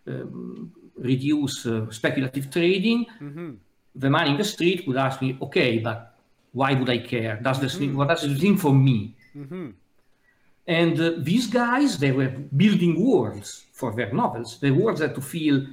[0.08, 3.52] um, reduce uh, speculative trading, mm-hmm.
[3.96, 6.16] The man in the street would ask me, okay, but
[6.52, 7.40] why would I care?
[7.42, 7.96] Does this mm-hmm.
[7.98, 9.16] what does it mean for me?
[9.36, 9.70] Mm-hmm.
[10.68, 14.60] And uh, these guys, they were building worlds for their novels.
[14.60, 15.66] The worlds had to feel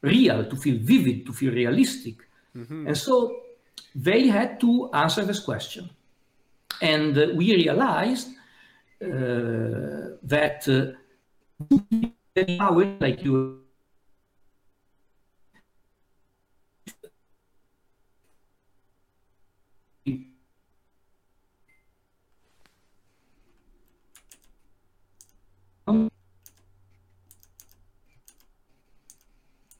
[0.00, 2.16] real, to feel vivid, to feel realistic.
[2.56, 2.88] Mm-hmm.
[2.88, 3.42] And so
[3.94, 5.90] they had to answer this question.
[6.80, 8.28] And uh, we realized
[9.00, 10.92] uh, that uh,
[13.00, 13.61] like you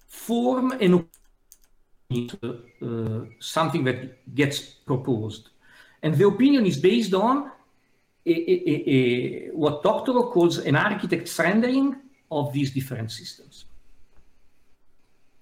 [0.08, 1.08] form an
[2.12, 5.48] uh, something that gets proposed.
[6.02, 7.50] And the opinion is based on
[8.26, 11.96] a, a, a, what Doctorow calls an architect's rendering
[12.30, 13.64] of these different systems.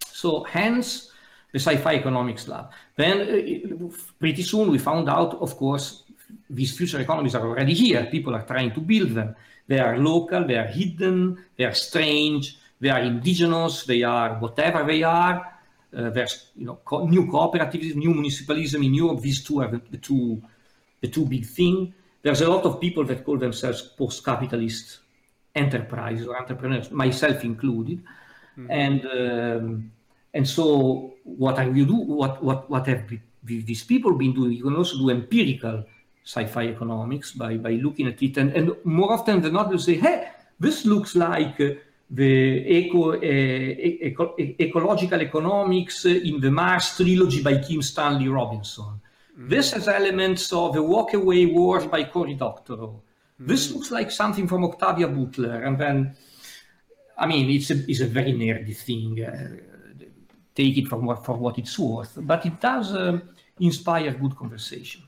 [0.06, 1.10] So hence
[1.52, 2.70] the sci-fi economics lab.
[2.96, 6.04] Then uh, pretty soon we found out, of course,
[6.48, 8.06] these future economies are already here.
[8.06, 9.34] People are trying to build them.
[9.70, 14.82] They are local, they are hidden, they are strange, they are indigenous, they are whatever
[14.84, 15.46] they are.
[15.96, 19.20] Uh, there's you know co new cooperativism, new municipalism in Europe.
[19.20, 20.42] These two are the, the, two
[21.00, 21.94] the two big thing.
[22.20, 24.98] There's a lot of people that call themselves post-capitalist
[25.54, 27.98] enterprises or entrepreneurs, myself included.
[28.00, 28.82] Mm -hmm.
[28.84, 29.92] And um,
[30.34, 30.64] and so
[31.22, 33.02] what I will do, what what what have
[33.70, 34.52] these people been doing?
[34.58, 35.86] You can also do empirical
[36.30, 39.98] sci-fi economics by by looking at it, and, and more often than not, they'll say,
[40.06, 40.18] "Hey,
[40.58, 41.70] this looks like." Uh,
[42.12, 44.34] the eco, uh, eco,
[44.66, 49.00] ecological economics in the Mars trilogy by Kim Stanley Robinson.
[49.38, 49.48] Mm-hmm.
[49.48, 52.90] This has elements of the Walk-Away Wars by Cory Doctorow.
[52.90, 53.46] Mm-hmm.
[53.46, 56.16] This looks like something from Octavia Butler, and then,
[57.16, 59.24] I mean, it's a, it's a very nerdy thing.
[59.24, 60.10] Uh,
[60.52, 63.20] take it from what, for what it's worth, but it does uh,
[63.60, 65.02] inspire good conversation.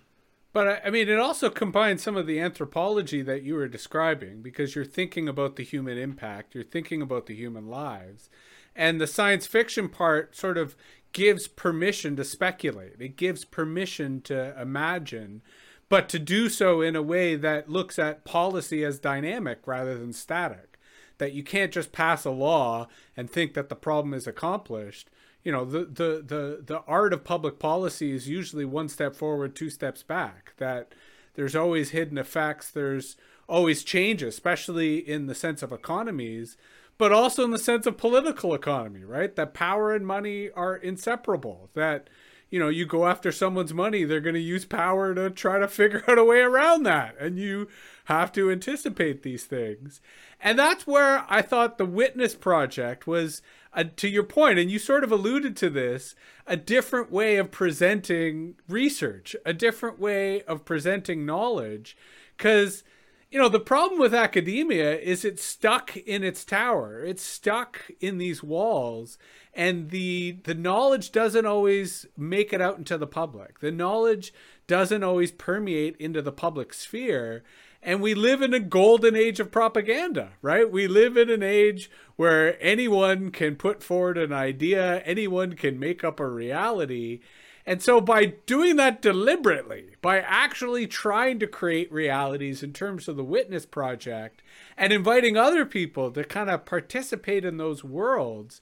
[0.53, 4.75] But I mean, it also combines some of the anthropology that you were describing because
[4.75, 8.29] you're thinking about the human impact, you're thinking about the human lives.
[8.77, 10.77] And the science fiction part sort of
[11.13, 15.43] gives permission to speculate, it gives permission to imagine,
[15.89, 20.13] but to do so in a way that looks at policy as dynamic rather than
[20.13, 20.79] static.
[21.19, 25.09] That you can't just pass a law and think that the problem is accomplished
[25.45, 29.55] you know the the the the art of public policy is usually one step forward
[29.55, 30.95] two steps back that
[31.35, 33.17] there's always hidden effects there's
[33.49, 36.57] always change especially in the sense of economies
[36.99, 39.35] but also in the sense of political economy right?
[39.35, 42.09] That power and money are inseparable that
[42.53, 45.67] you know you go after someone's money they're going to use power to try to
[45.67, 47.67] figure out a way around that and you
[48.05, 50.01] have to anticipate these things
[50.41, 54.79] and that's where i thought the witness project was a, to your point, and you
[54.79, 56.15] sort of alluded to this,
[56.47, 61.97] a different way of presenting research, a different way of presenting knowledge.
[62.37, 62.85] Because,
[63.33, 68.19] you know, the problem with academia is it's stuck in its tower, it's stuck in
[68.19, 69.17] these walls,
[69.55, 73.61] and the the knowledge doesn't always make it out into the public.
[73.61, 74.35] The knowledge
[74.67, 77.43] doesn't always permeate into the public sphere.
[77.83, 80.71] And we live in a golden age of propaganda, right?
[80.71, 86.05] We live in an age where anyone can put forward an idea, anyone can make
[86.05, 87.21] up a reality.
[87.65, 93.17] And so, by doing that deliberately, by actually trying to create realities in terms of
[93.17, 94.43] the Witness Project
[94.77, 98.61] and inviting other people to kind of participate in those worlds,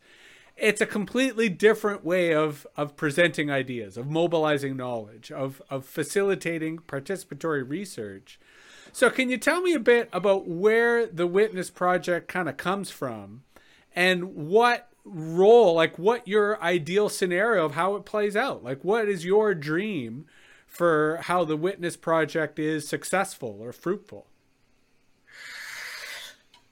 [0.56, 6.80] it's a completely different way of, of presenting ideas, of mobilizing knowledge, of, of facilitating
[6.80, 8.38] participatory research.
[8.92, 12.90] So, can you tell me a bit about where the Witness Project kind of comes
[12.90, 13.44] from
[13.94, 18.62] and what role, like what your ideal scenario of how it plays out?
[18.62, 20.26] Like, what is your dream
[20.66, 24.26] for how the Witness Project is successful or fruitful?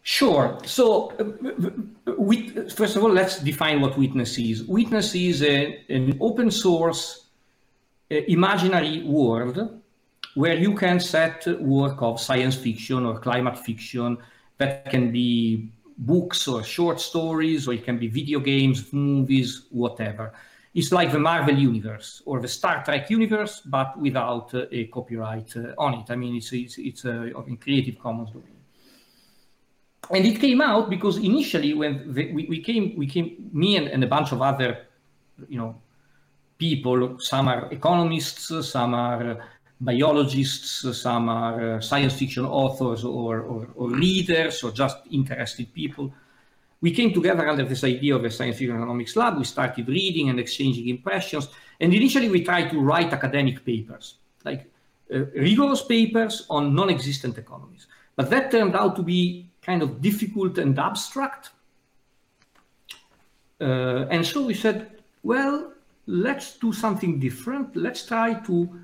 [0.02, 0.58] Sure.
[0.64, 4.64] So, uh, we, first of all, let's define what Witness is.
[4.64, 7.26] Witness is a, an open source
[8.10, 9.82] uh, imaginary world
[10.34, 14.16] where you can set work of science fiction or climate fiction
[14.58, 20.32] that can be books or short stories, or it can be video games, movies, whatever.
[20.74, 25.56] It's like the Marvel universe or the Star Trek universe, but without uh, a copyright
[25.56, 26.10] uh, on it.
[26.10, 28.54] I mean, it's it's it's uh, in Creative Commons domain.
[30.10, 33.88] And it came out because initially, when the, we, we came, we came, me and,
[33.88, 34.86] and a bunch of other,
[35.48, 35.80] you know,
[36.58, 37.18] people.
[37.18, 39.38] Some are economists, some are
[39.80, 46.12] biologists, some are uh, science fiction authors or, or, or, leaders or just interested people.
[46.80, 49.38] We came together under this idea of a science fiction economics lab.
[49.38, 51.48] We started reading and exchanging impressions.
[51.80, 54.14] And initially, we tried to write academic papers,
[54.44, 54.70] like
[55.12, 57.86] uh, rigorous papers on non existent economies.
[58.16, 61.50] But that turned out to be kind of difficult and abstract.
[63.60, 64.90] Uh, and so we said,
[65.22, 65.72] well,
[66.06, 67.76] let's do something different.
[67.76, 68.80] Let's try to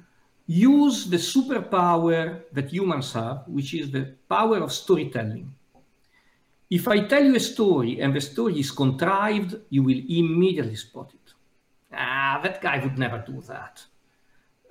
[0.46, 5.54] use the superpower that humans have, which is the power of storytelling.
[6.70, 11.10] If I tell you a story and the story is contrived, you will immediately spot
[11.14, 11.32] it.
[11.92, 13.84] Ah, that guy would never do that.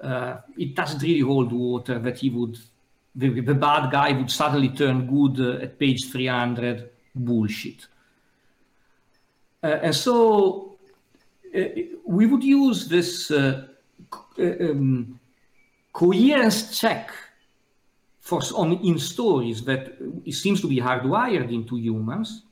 [0.02, 2.58] Uh, it doesn't really hold water that he would,
[3.16, 6.90] the, the bad guy would suddenly turn good uh, at page 300.
[7.16, 7.86] Bullshit.
[9.62, 10.78] Uh, and so
[11.56, 11.60] uh,
[12.06, 13.68] we would use this uh,
[14.40, 15.20] um,
[15.94, 17.12] coherence check
[18.20, 19.96] for on in stories that
[20.32, 22.44] seems to be hardwired into humans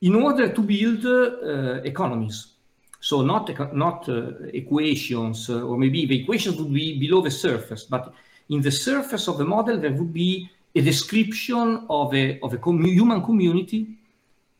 [0.00, 2.54] in order to build uh, economies.
[3.00, 7.84] So not not uh, equations, uh, or maybe the equations would be below the surface,
[7.84, 8.14] but
[8.50, 12.58] in the surface of the model there would be a description of a of a
[12.58, 13.86] human community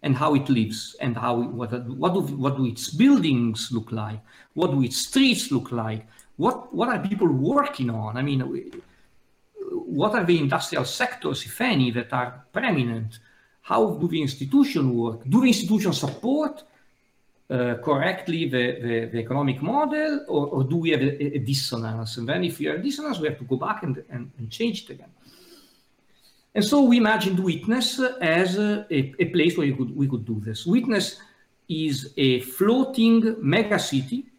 [0.02, 4.20] and how it lives and how what what do what do its buildings look like,
[4.54, 6.06] what do its streets look like,
[6.40, 8.16] what what are people working on?
[8.16, 8.40] I mean,
[9.98, 13.18] what are the industrial sectors, if any, that are preeminent?
[13.60, 15.18] How do the institutions work?
[15.28, 16.54] Do the institutions support
[17.50, 22.16] uh, correctly the, the, the, economic model, or, or do we have a, a, dissonance?
[22.16, 24.50] And then if we have a dissonance, we have to go back and, and, and
[24.50, 25.12] change it again.
[26.54, 30.64] And so we imagined Witness as a, a, place where could, we could do this.
[30.64, 31.20] Witness
[31.68, 33.20] is a floating
[33.54, 34.29] megacity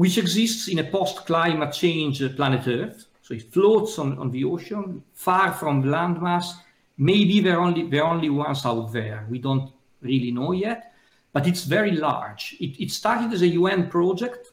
[0.00, 3.04] which exists in a post-climate change planet Earth.
[3.20, 6.54] So it floats on, on the ocean, far from landmass.
[6.96, 9.26] Maybe they're only, the only ones out there.
[9.28, 9.70] We don't
[10.00, 10.94] really know yet,
[11.34, 12.56] but it's very large.
[12.60, 14.52] It, it started as a UN project,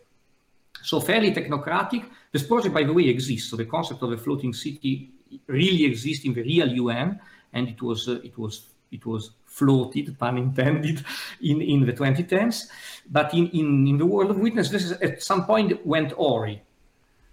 [0.83, 2.03] so fairly technocratic.
[2.33, 3.49] This project, by the way, exists.
[3.49, 5.11] So the concept of a floating city
[5.47, 7.21] really exists in the real UN,
[7.53, 11.03] and it was uh, it was it was floated, pun intended,
[11.41, 12.67] in, in the 2010s.
[13.09, 16.61] But in, in, in the world of witness, this is, at some point went awry.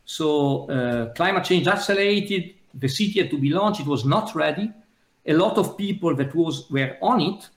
[0.05, 4.73] So uh, climate change accelerated, the city had to be launched, it was not ready.
[5.27, 7.49] A lot of people that was were on it,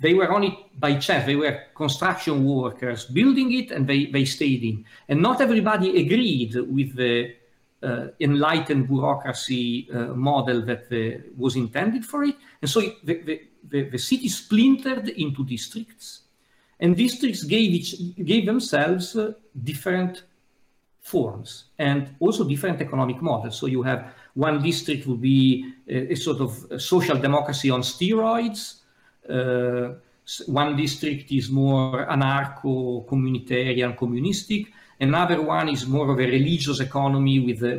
[0.00, 1.26] they were on it by chance.
[1.26, 4.84] They were construction workers building it and they, they stayed in.
[5.08, 7.34] And not everybody agreed with the
[7.82, 12.36] uh, enlightened bureaucracy uh, model that uh, was intended for it.
[12.62, 16.22] And so the, the, the, the, city splintered into districts,
[16.80, 20.24] and districts gave, each, gave themselves uh, different
[21.00, 23.56] forms and also different economic models.
[23.58, 28.80] So you have one district would be a, a sort of social democracy on steroids.
[29.28, 29.94] Uh,
[30.46, 37.40] one district is more anarcho communitarian communistic Another one is more of a religious economy
[37.40, 37.76] with uh,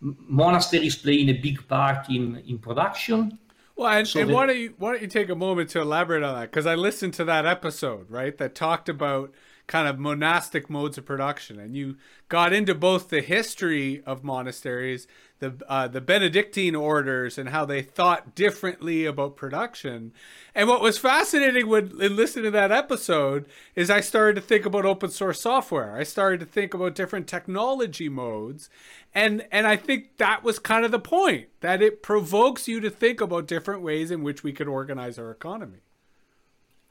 [0.00, 3.38] monasteries playing a big part in, in production.
[3.76, 6.22] Well, and, so and why don't you why don't you take a moment to elaborate
[6.22, 6.50] on that?
[6.50, 9.32] Because I listened to that episode, right, that talked about
[9.72, 11.96] kind of monastic modes of production, and you
[12.28, 15.06] got into both the history of monasteries
[15.38, 20.12] the uh, the Benedictine orders and how they thought differently about production.
[20.54, 24.66] And what was fascinating when in listening to that episode is I started to think
[24.66, 25.96] about open source software.
[25.96, 28.68] I started to think about different technology modes,
[29.14, 32.90] and and I think that was kind of the point that it provokes you to
[32.90, 35.80] think about different ways in which we could organize our economy.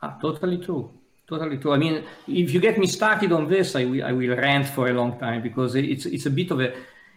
[0.01, 0.91] Ah, totally true.
[1.31, 1.71] Totally true.
[1.71, 4.89] I mean, if you get me started on this, I will, I will rant for
[4.89, 6.73] a long time because it's it's a bit of a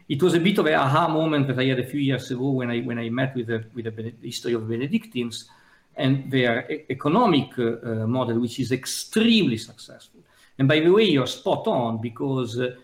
[0.09, 2.51] it was a bit of an aha moment that I had a few years ago
[2.51, 5.51] when I when I met with the with the history of Benedictines
[5.97, 10.21] and their economic uh, model, which is extremely successful.
[10.61, 12.77] And by the way, you're spot on because, uh,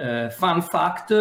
[0.00, 1.12] uh fun fact,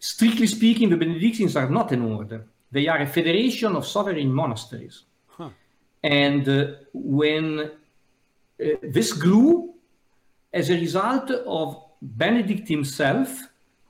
[0.00, 2.44] strictly speaking, the Benedictines are not an order.
[2.72, 5.04] They are a federation of sovereign monasteries.
[5.28, 5.50] Huh.
[6.02, 7.70] And uh, when
[8.82, 9.74] this grew
[10.52, 13.42] as a result of Benedict himself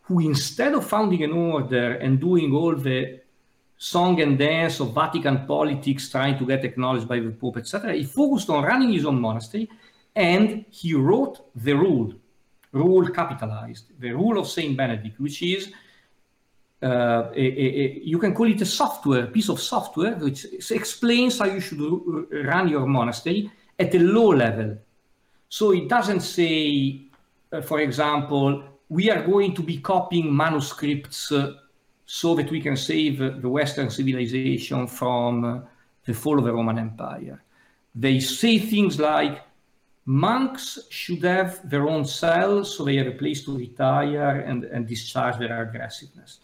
[0.02, 3.20] who instead of founding an order and doing all the
[3.76, 8.04] song and dance of Vatican politics, trying to get acknowledged by the Pope, etc., he
[8.04, 9.68] focused on running his own monastery
[10.14, 12.12] and he wrote the rule,
[12.72, 15.72] rule capitalized, the rule of Saint Benedict, which is
[16.82, 21.46] uh, a, a, you can call it a software, piece of software, which explains how
[21.46, 21.80] you should
[22.46, 24.76] run your monastery at a low level.
[25.48, 27.02] So it doesn't say,
[27.52, 31.54] uh, for example, we are going to be copying manuscripts uh,
[32.06, 35.60] so that we can save the Western civilization from uh,
[36.04, 37.42] the fall of the Roman Empire.
[37.94, 39.42] They say things like
[40.06, 44.86] monks should have their own cell so they have a place to retire and, and
[44.86, 46.40] discharge their aggressiveness.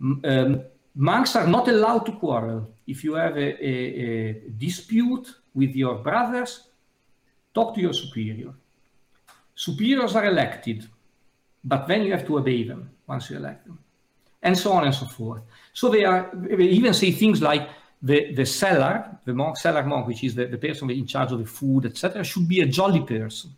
[0.00, 0.62] Um,
[0.94, 2.72] monks are not allowed to quarrel.
[2.86, 6.68] If you have a, a, a dispute with your brothers,
[7.54, 8.52] talk to your superior.
[9.54, 10.88] Superiors are elected
[11.64, 13.78] but then you have to obey them once you elect them,
[14.42, 15.42] and so on and so forth.
[15.72, 17.68] So they are they even say things like
[18.02, 21.38] the, the seller, the monk, seller monk, which is the, the person in charge of
[21.38, 23.50] the food, etc., should be a jolly person.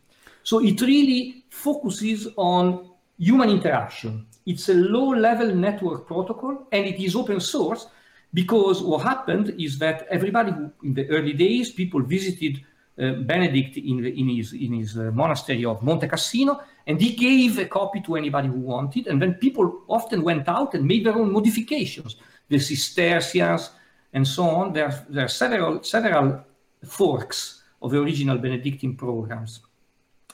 [0.43, 4.27] So it really focuses on human interaction.
[4.45, 7.87] It's a low-level network protocol, and it is open source
[8.35, 12.61] because what happened is that everybody who, in the early days, people visited
[12.99, 17.15] uh, Benedict in, the, in his, in his uh, monastery of Monte Cassino, and he
[17.15, 19.07] gave a copy to anybody who wanted.
[19.07, 22.17] And then people often went out and made their own modifications.
[22.49, 23.71] The Cistercians
[24.13, 24.73] and so on.
[24.73, 26.45] There, there are several, several
[26.85, 29.61] forks of the original Benedictine programs.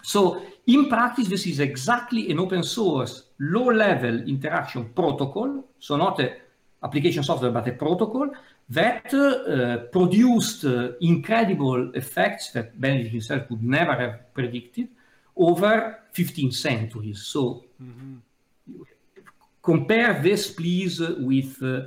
[0.03, 5.65] So in practice, this is exactly an open source, low level interaction protocol.
[5.79, 6.37] So not a
[6.83, 8.31] application software, but a protocol
[8.69, 14.89] that uh, produced uh, incredible effects that Benedict himself would never have predicted
[15.37, 17.23] over 15 centuries.
[17.23, 18.17] So mm-hmm.
[19.63, 21.83] compare this, please, with uh,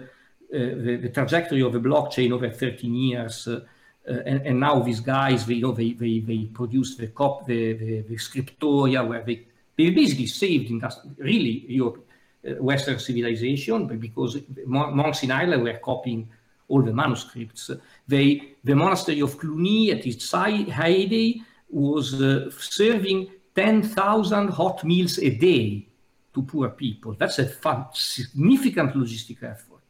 [0.52, 3.48] the, the, trajectory of the blockchain over 13 years.
[3.48, 3.62] Uh,
[4.06, 7.74] and, and, now these guys, they, you know, they, they, they produce the, cop, the,
[7.74, 10.72] the, the scriptoria where they, they basically saved
[11.18, 12.13] really Europe, uh,
[12.60, 16.30] Western civilization because monks in Ireland were copying
[16.68, 17.72] all the manuscripts.
[18.08, 25.30] They, the monastery of Cluny at its heyday was uh, serving 10,000 hot meals a
[25.30, 25.88] day
[26.34, 27.14] to poor people.
[27.14, 29.82] That's a fun, significant logistic effort.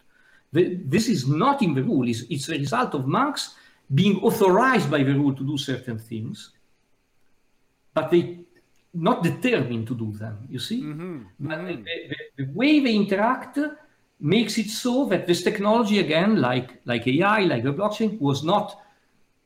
[0.51, 2.07] The, this is not in the rule.
[2.07, 3.55] It's, it's a result of monks
[3.93, 6.51] being authorized by the rule to do certain things,
[7.93, 8.39] but they
[8.93, 10.47] not determined to do them.
[10.49, 11.21] You see, mm-hmm.
[11.39, 11.83] but mm-hmm.
[11.83, 13.57] The, the, the, way they interact
[14.19, 18.79] makes it so that this technology, again, like like AI, like the blockchain, was not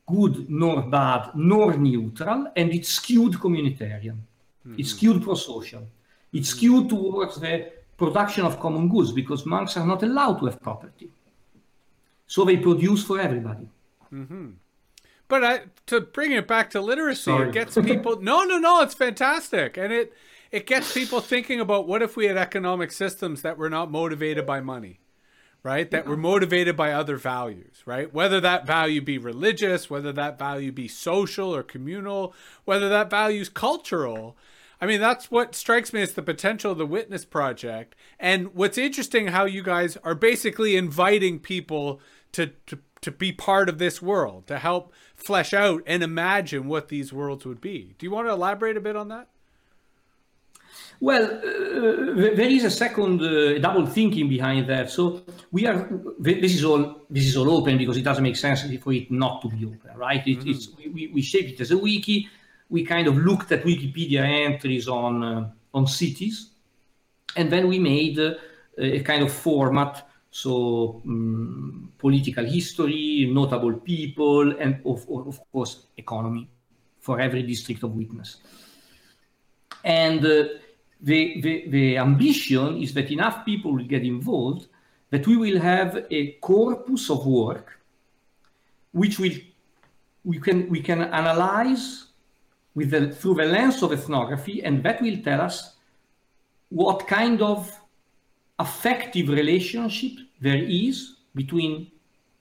[0.06, 4.18] good nor bad nor neutral, and it's skewed communitarian.
[4.66, 4.76] Mm-hmm.
[4.78, 5.88] It's skewed pro-social.
[6.34, 6.58] It's mm-hmm.
[6.58, 11.10] skewed towards the production of common goods because monks are not allowed to have property.
[12.28, 13.68] So they produce for everybody.
[15.28, 17.50] But I, to bring it back to literacy, Sorry.
[17.50, 18.18] it gets people.
[18.22, 18.82] no, no, no.
[18.82, 20.14] It's fantastic, and it
[20.52, 24.46] it gets people thinking about what if we had economic systems that were not motivated
[24.46, 25.00] by money
[25.68, 25.92] right?
[25.92, 28.14] That were motivated by other values, right?
[28.14, 33.42] Whether that value be religious, whether that value be social or communal, whether that value
[33.42, 34.38] is cultural.
[34.80, 37.96] I mean, that's what strikes me as the potential of the Witness Project.
[38.18, 42.00] And what's interesting how you guys are basically inviting people
[42.32, 46.90] to, to, to be part of this world, to help flesh out and imagine what
[46.90, 47.96] these worlds would be.
[47.98, 49.28] Do you want to elaborate a bit on that?
[51.00, 54.90] Well, uh, there is a second uh, double thinking behind that.
[54.90, 55.22] So
[55.52, 55.88] we are.
[56.20, 57.02] This is all.
[57.10, 59.96] This is all open because it doesn't make sense for it not to be open,
[59.96, 60.26] right?
[60.26, 60.50] It, mm-hmm.
[60.50, 62.28] It's we, we shape it as a wiki.
[62.70, 66.50] We kind of looked at Wikipedia entries on uh, on cities,
[67.36, 68.34] and then we made uh,
[68.78, 70.07] a kind of format.
[70.38, 76.48] So um, political history, notable people, and of, of course economy
[77.00, 78.38] for every district of witness.
[79.84, 80.44] And uh,
[81.02, 84.68] the, the, the ambition is that enough people will get involved
[85.10, 87.80] that we will have a corpus of work
[88.92, 89.56] which we,
[90.24, 92.10] we, can, we can analyze
[92.76, 95.74] with the, through the lens of ethnography, and that will tell us
[96.70, 97.76] what kind of
[98.60, 101.92] affective relationship there is between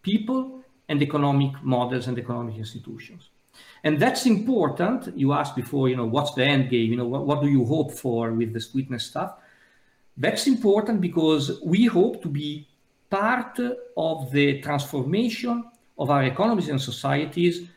[0.02, 3.30] people and economic models and economic institutions.
[3.84, 5.16] And that's important.
[5.16, 6.90] You asked before, you know, what's the end game?
[6.90, 9.34] You know, what, what do you hope for with this witness stuff?
[10.16, 12.68] That's important because we hope to be
[13.10, 13.58] part
[13.96, 15.64] of the transformation
[15.98, 17.68] of our economies and societies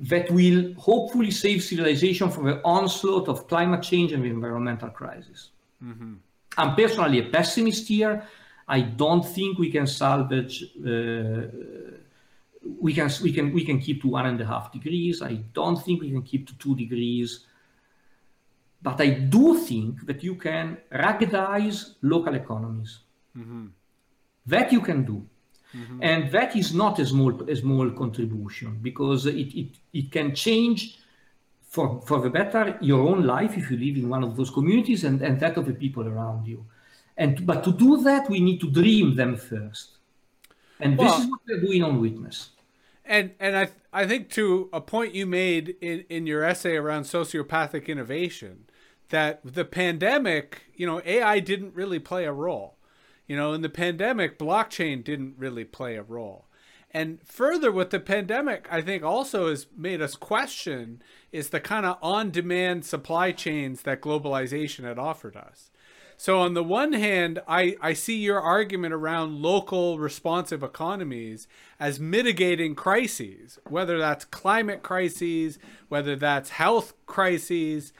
[0.00, 5.50] that will hopefully save civilization from the onslaught of climate change and the environmental crisis.
[5.82, 6.14] Mm-hmm.
[6.58, 8.26] I'm personally a pessimist here.
[8.66, 11.42] I don't think we can salvage uh,
[12.80, 15.22] we can we can we can keep to one and a half degrees.
[15.22, 17.46] I don't think we can keep to two degrees.
[18.82, 22.98] But I do think that you can ruggedize local economies.
[23.36, 23.66] Mm-hmm.
[24.46, 25.26] That you can do.
[25.74, 26.02] Mm-hmm.
[26.02, 30.98] And that is not a small a small contribution because it, it, it can change
[31.68, 35.02] for, for the better your own life if you live in one of those communities
[35.02, 36.64] and, and that of the people around you.
[37.16, 39.98] And but to do that we need to dream them first.
[40.80, 42.50] And well, this is what we're doing on Witness
[43.04, 47.04] and and I I think to a point you made in in your essay around
[47.04, 48.66] sociopathic innovation
[49.10, 52.78] that the pandemic, you know, AI didn't really play a role.
[53.26, 56.46] You know, in the pandemic, blockchain didn't really play a role.
[56.90, 61.02] And further, what the pandemic, I think, also has made us question
[61.32, 65.70] is the kind of on demand supply chains that globalization had offered us.
[66.16, 71.48] So, on the one hand, I, I see your argument around local responsive economies
[71.78, 75.58] as mitigating crises, whether that's climate crises,
[75.88, 77.92] whether that's health crises.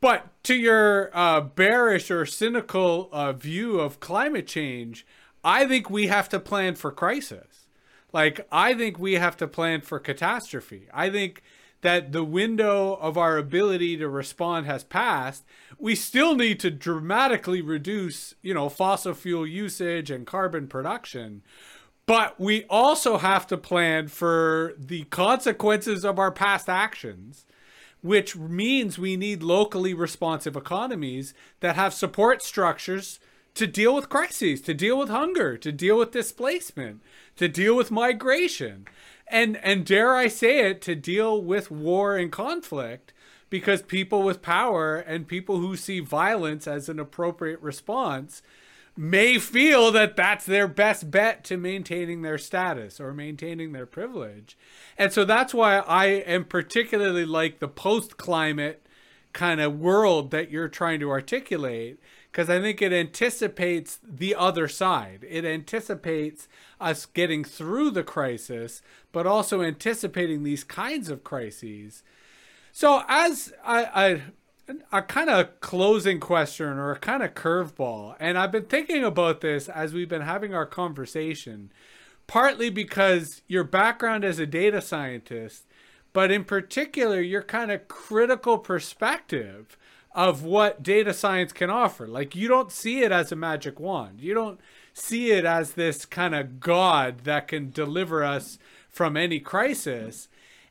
[0.00, 5.06] But to your uh, bearish or cynical uh, view of climate change,
[5.44, 7.66] I think we have to plan for crisis.
[8.12, 10.88] Like, I think we have to plan for catastrophe.
[10.92, 11.42] I think
[11.82, 15.44] that the window of our ability to respond has passed.
[15.78, 21.42] We still need to dramatically reduce, you know, fossil fuel usage and carbon production.
[22.06, 27.44] But we also have to plan for the consequences of our past actions,
[28.00, 33.20] which means we need locally responsive economies that have support structures
[33.54, 37.02] to deal with crises, to deal with hunger, to deal with displacement,
[37.36, 38.86] to deal with migration,
[39.32, 43.12] and and dare I say it, to deal with war and conflict
[43.50, 48.42] because people with power and people who see violence as an appropriate response
[48.96, 54.56] may feel that that's their best bet to maintaining their status or maintaining their privilege.
[54.98, 58.86] And so that's why I am particularly like the post climate
[59.32, 61.98] kind of world that you're trying to articulate
[62.32, 65.26] because I think it anticipates the other side.
[65.28, 66.48] It anticipates
[66.80, 68.80] us getting through the crisis,
[69.12, 72.02] but also anticipating these kinds of crises.
[72.72, 74.22] So, as I, I
[74.90, 79.42] a kind of closing question or a kind of curveball, and I've been thinking about
[79.42, 81.70] this as we've been having our conversation,
[82.26, 85.66] partly because your background as a data scientist,
[86.14, 89.76] but in particular, your kind of critical perspective
[90.14, 92.06] of what data science can offer.
[92.06, 94.20] Like you don't see it as a magic wand.
[94.20, 94.60] You don't
[94.92, 98.58] see it as this kind of god that can deliver us
[98.88, 100.28] from any crisis.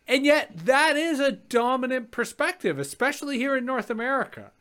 [0.07, 4.51] And yet that is a dominant perspective, especially here in North America.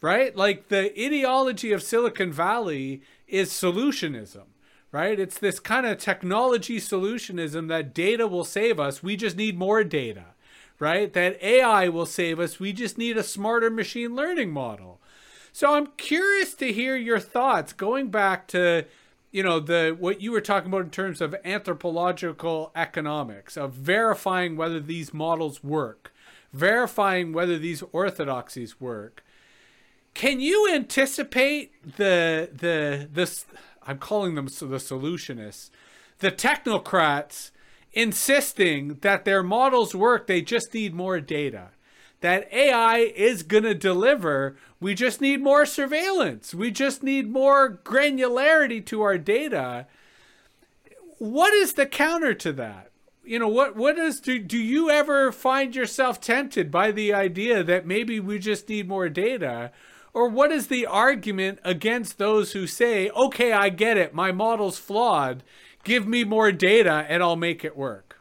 [0.00, 0.34] Right?
[0.34, 4.44] Like the ideology of Silicon Valley is solutionism
[4.92, 5.20] right?
[5.20, 9.04] It's this kind of technology solutionism that data will save us.
[9.04, 10.34] We just need more data
[10.80, 11.12] right?
[11.12, 12.58] That AI will save us.
[12.58, 15.00] We just need a smarter machine learning model.
[15.52, 18.86] So I'm curious to hear your thoughts going back to
[19.30, 24.56] you know the what you were talking about in terms of anthropological economics of verifying
[24.56, 26.12] whether these models work
[26.52, 29.24] verifying whether these orthodoxies work
[30.14, 33.46] can you anticipate the the this
[33.86, 35.70] i'm calling them so the solutionists
[36.18, 37.52] the technocrats
[37.92, 41.68] insisting that their models work, they just need more data.
[42.20, 44.56] That AI is going to deliver.
[44.78, 46.54] We just need more surveillance.
[46.54, 49.86] We just need more granularity to our data.
[51.18, 52.90] What is the counter to that?
[53.24, 57.62] You know, what what is do do you ever find yourself tempted by the idea
[57.62, 59.70] that maybe we just need more data?
[60.12, 64.78] Or what is the argument against those who say, okay, I get it, my model's
[64.78, 65.44] flawed,
[65.82, 68.18] Give me more data and I'll make it work.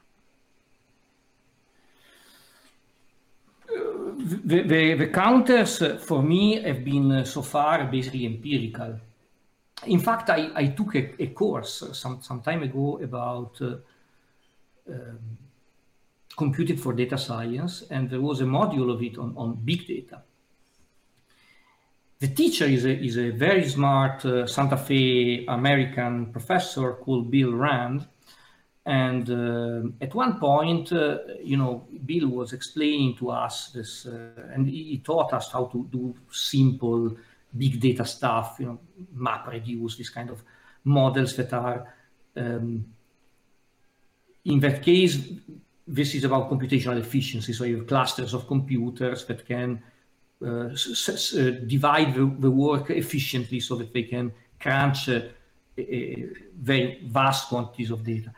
[3.67, 8.99] The, the, the counters for me have been so far basically empirical.
[9.85, 13.75] In fact, I, I took a, a course some, some time ago about uh,
[14.89, 15.19] um,
[16.37, 20.21] computing for data science, and there was a module of it on, on big data
[22.19, 27.53] the teacher is a, is a very smart uh, Santa Fe American professor called Bill
[27.53, 28.07] Rand.
[28.85, 34.51] And uh, at one point, uh, you know, Bill was explaining to us this, uh,
[34.53, 37.15] and he taught us how to do simple
[37.55, 38.79] big data stuff, you know,
[39.15, 40.43] MapReduce, this kind of
[40.83, 41.93] models that are,
[42.35, 42.85] um,
[44.45, 45.19] in that case,
[45.87, 47.53] this is about computational efficiency.
[47.53, 49.81] So you have clusters of computers that can
[50.39, 55.21] divide the, the, work efficiently so that they can crunch uh,
[55.77, 58.31] very vast quantities of data.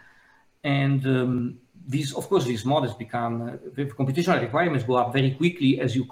[0.64, 5.80] And um, these, of course, these models become, the computational requirements go up very quickly
[5.80, 6.08] as you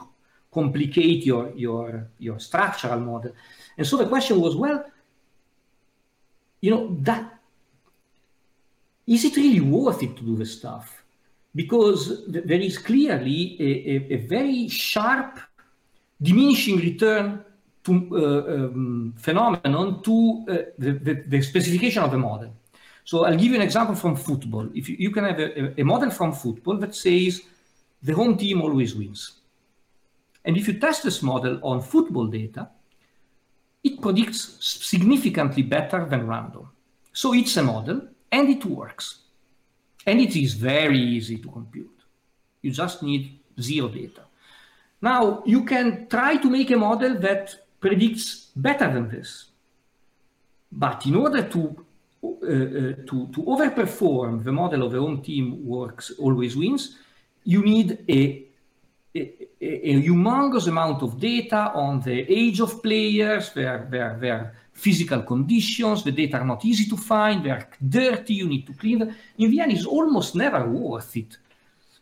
[0.52, 3.32] complicate your, your, your structural model.
[3.78, 4.86] And so the question was, well,
[6.62, 7.40] you know, that
[9.08, 11.04] is it really worth it to do this stuff?
[11.56, 15.40] Because th there is clearly a, a, a very sharp
[16.22, 17.44] diminishing return
[17.84, 22.54] to uh, um, phenomenon to uh, the, the, the, specification of a model.
[23.06, 24.70] So I'll give you an example from football.
[24.76, 27.42] If you, you can have a, a, model from football that says
[28.04, 29.40] the home team always wins.
[30.44, 32.70] And if you test this model on football data,
[33.84, 36.70] it predicts significantly better than random.
[37.14, 39.20] So it's a model and it works.
[40.06, 41.98] And it is very easy to compute.
[42.62, 44.22] You just need zero data.
[45.02, 49.46] Now, you can try to make a model that predicts better than this.
[50.72, 51.86] But in order to
[52.22, 56.98] uh, uh, to, to overperform the model of the home team works always wins,
[57.46, 58.44] you need a,
[59.16, 65.22] a, a, humongous amount of data on the age of players, their, their, their physical
[65.22, 69.16] conditions, the data are not easy to find, they're dirty, you need to clean them.
[69.38, 71.38] In the end, it's almost never worth it.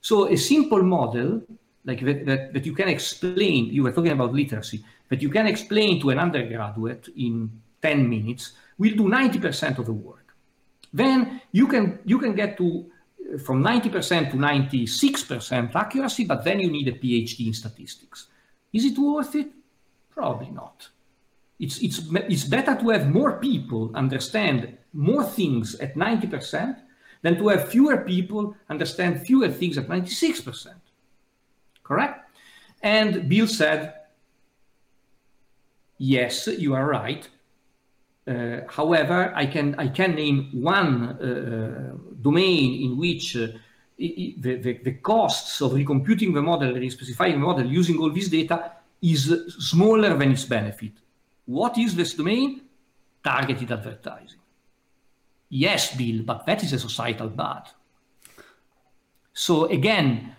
[0.01, 1.43] So a simple model
[1.87, 5.47] like that, that, that you can explain, you were talking about literacy, that you can
[5.47, 7.49] explain to an undergraduate in
[7.81, 10.35] 10 minutes will do 90% of the work.
[10.93, 12.85] Then you can, you can get to
[13.33, 18.27] uh, from 90% to 96% accuracy, but then you need a PhD in statistics.
[18.73, 19.47] Is it worth it?
[20.09, 20.89] Probably not.
[21.59, 26.77] It's, it's, it's better to have more people understand more things at 90%
[27.21, 30.67] than to have fewer people understand fewer things at 96%.
[31.87, 32.29] Correct?
[32.83, 33.93] And Bill said,
[35.97, 37.27] yes, you are right.
[38.27, 43.47] Uh, however, I can, I can name one uh, domain in which uh,
[43.97, 48.27] the, the, the, costs of recomputing the model and specifying the model using all this
[48.27, 50.91] data is smaller than its benefit.
[51.45, 52.61] What is this domain?
[53.23, 54.39] Targeted advertising.
[55.49, 57.63] Yes, Bill, but that is a societal bad.
[59.33, 60.35] So again,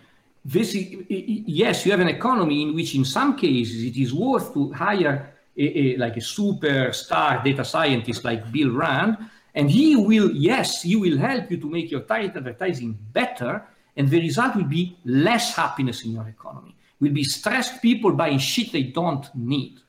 [0.51, 4.53] this is, yes, you have an economy in which in some cases it is worth
[4.53, 9.17] to hire a, a, like a superstar data scientist like Bill Rand,
[9.53, 13.63] and he will, yes, he will help you to make your target advertising better,
[13.95, 16.75] and the result will be less happiness in your economy.
[16.99, 19.79] Will be stressed people buying shit they don't need.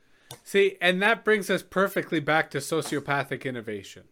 [0.45, 4.05] See, and that brings us perfectly back to sociopathic innovation,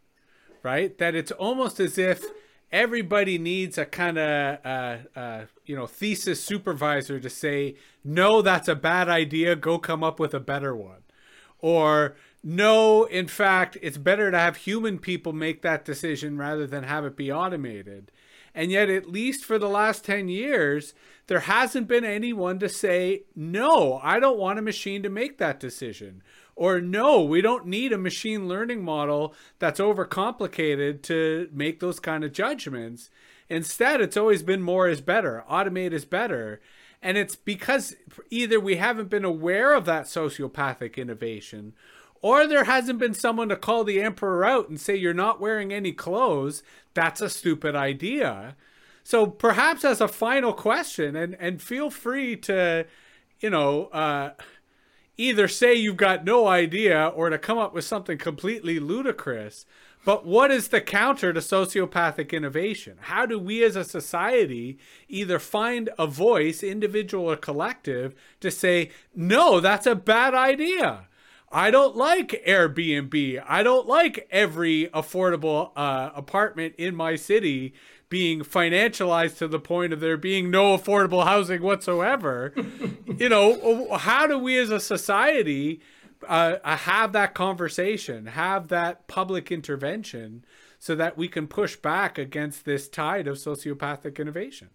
[0.63, 0.97] right?
[0.99, 2.25] That it's almost as if
[2.71, 8.69] everybody needs a kind of uh, uh, you know thesis supervisor to say no that's
[8.69, 11.03] a bad idea go come up with a better one
[11.61, 16.85] or no, in fact, it's better to have human people make that decision rather than
[16.85, 18.12] have it be automated.
[18.55, 20.95] And yet, at least for the last 10 years,
[21.27, 25.61] there hasn't been anyone to say, no, I don't want a machine to make that
[25.61, 26.23] decision.
[26.59, 32.25] Or no, we don't need a machine learning model that's overcomplicated to make those kind
[32.25, 33.11] of judgments.
[33.49, 36.61] Instead, it's always been more is better, automate is better.
[37.01, 37.95] And it's because
[38.29, 41.75] either we haven't been aware of that sociopathic innovation
[42.23, 45.73] or there hasn't been someone to call the emperor out and say you're not wearing
[45.73, 46.65] any clothes.
[46.93, 48.57] That's a stupid idea.
[49.05, 52.85] So perhaps as a final question, and, and feel free to,
[53.39, 54.33] you know, uh,
[55.19, 59.66] either say you've got no idea or to come up with something completely ludicrous.
[60.05, 62.97] But what is the counter to sociopathic innovation?
[63.01, 68.91] How do we as a society either find a voice, individual or collective, to say,
[69.14, 71.09] no, that's a bad idea?
[71.51, 73.43] I don't like Airbnb.
[73.47, 77.75] I don't like every affordable uh, apartment in my city
[78.09, 82.55] being financialized to the point of there being no affordable housing whatsoever.
[83.19, 85.81] you know, how do we as a society
[86.27, 90.45] uh, uh, have that conversation, have that public intervention,
[90.79, 94.71] so that we can push back against this tide of sociopathic innovation.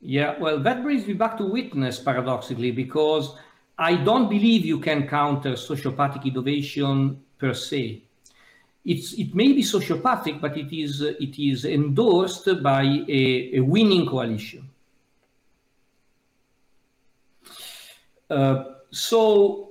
[0.00, 3.36] Yeah, well, that brings me back to witness, paradoxically, because
[3.78, 8.02] I don't believe you can counter sociopathic innovation per se.
[8.84, 14.06] It's, it may be sociopathic, but it is, it is endorsed by a, a winning
[14.06, 14.68] coalition.
[18.28, 19.70] Uh, so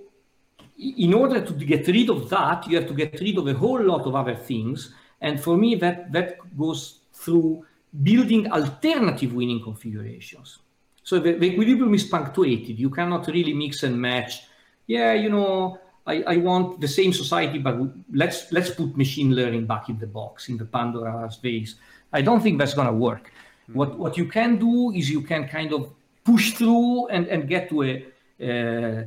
[0.78, 3.84] in order to get rid of that, you have to get rid of a whole
[3.84, 4.94] lot of other things.
[5.20, 7.66] And for me, that, that goes through
[8.02, 10.60] building alternative winning configurations.
[11.04, 12.80] So the, the equilibrium is punctuated.
[12.80, 14.44] You cannot really mix and match.
[14.88, 17.78] Yeah, you know, I, I want the same society, but
[18.12, 21.76] let's let's put machine learning back in the box, in the Pandora's vase.
[22.12, 23.32] I don't think that's going to work.
[23.32, 23.78] Mm-hmm.
[23.78, 25.94] What what you can do is you can kind of
[26.24, 28.06] push through and, and get to a,
[28.42, 29.04] uh,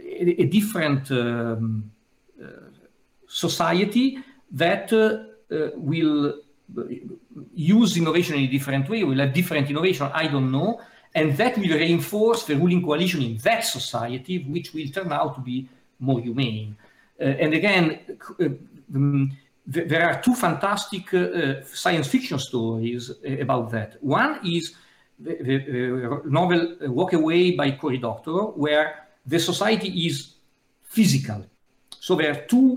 [0.00, 1.90] a, a different um,
[2.42, 2.46] uh,
[3.28, 4.18] society
[4.52, 6.34] that uh, uh, will
[7.54, 10.80] use innovation in a different way, will have different innovation, I don't know,
[11.16, 15.40] and that will reinforce the ruling coalition in that society, which will turn out to
[15.40, 16.76] be more humane.
[17.18, 17.84] Uh, and again,
[18.40, 18.44] uh,
[18.94, 19.32] um,
[19.72, 21.22] th there are two fantastic uh,
[21.84, 23.02] science fiction stories
[23.46, 23.90] about that.
[24.20, 24.64] One is
[25.24, 26.60] the, the novel
[26.98, 28.86] Walkaway by Cory Doctorow, where
[29.32, 30.14] the society is
[30.96, 31.40] physical.
[32.06, 32.68] So there are two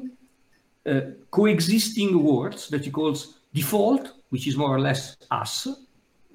[0.85, 1.01] uh,
[1.37, 3.19] coexisting words that he calls
[3.53, 5.67] default which is more or less us,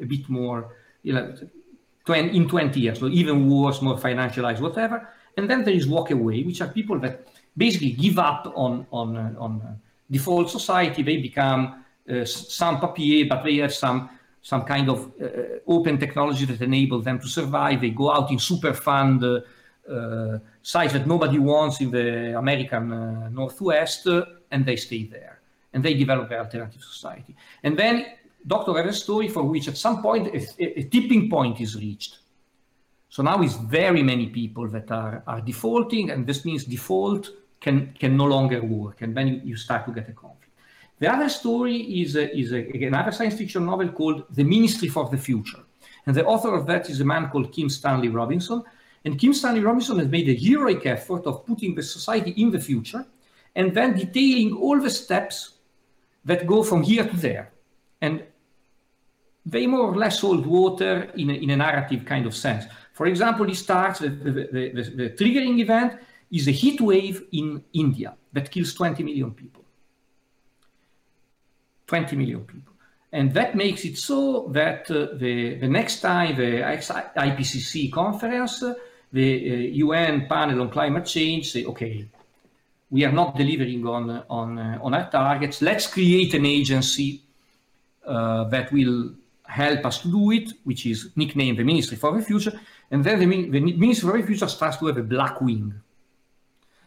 [0.00, 1.32] a bit more, you know,
[2.08, 5.08] in 20 years, so even worse, more financialized, whatever.
[5.36, 7.26] And then there is walk away, which are people that
[7.56, 9.74] basically give up on on uh, on uh,
[10.10, 11.02] default society.
[11.02, 14.10] They become uh, sans papier, but they have some
[14.42, 17.80] some kind of uh, open technology that enable them to survive.
[17.80, 19.40] They go out in Superfund uh,
[19.90, 25.40] uh, sites that nobody wants in the American uh, Northwest, uh, and they stay there.
[25.72, 27.34] And they develop their alternative society.
[27.62, 28.06] And then
[28.46, 32.18] Doctorow's story for which at some point a, a, tipping point is reached.
[33.08, 37.30] So now it's very many people that are, are defaulting, and this means default
[37.60, 40.52] can, can no longer work, and then you, you start to get a conflict.
[40.98, 45.08] The other story is, a, is a, another science fiction novel called The Ministry for
[45.08, 45.60] the Future.
[46.06, 48.62] And the author of that is a man called Kim Stanley Robinson.
[49.04, 52.60] And Kim Stanley Robinson has made a heroic effort of putting the society in the
[52.60, 53.04] future
[53.56, 55.54] and then detailing all the steps
[56.24, 57.52] that go from here to there.
[58.00, 58.22] And
[59.46, 62.64] they more or less hold water in a, in a narrative kind of sense.
[62.92, 67.62] For example, he starts, the, the, the, the triggering event is a heat wave in
[67.72, 69.64] India that kills 20 million people.
[71.86, 72.72] 20 million people.
[73.12, 76.62] And that makes it so that uh, the, the next time the
[77.16, 78.74] IPCC conference, uh,
[79.12, 82.06] the uh, UN panel on climate change say, okay,
[82.90, 85.62] we are not delivering on, on, uh, on our targets.
[85.62, 87.22] Let's create an agency
[88.04, 89.12] uh, that will
[89.46, 92.58] help us to do it, which is nicknamed the Ministry for the Future.
[92.90, 95.74] And then the, the Ministry for the Future starts to have a black wing.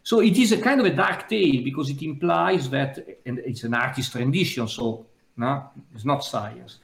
[0.04, 3.64] So it is a kind of a dark tale because it implies that, and it's
[3.64, 5.06] an artist rendition, so
[5.36, 6.80] no, it's not science.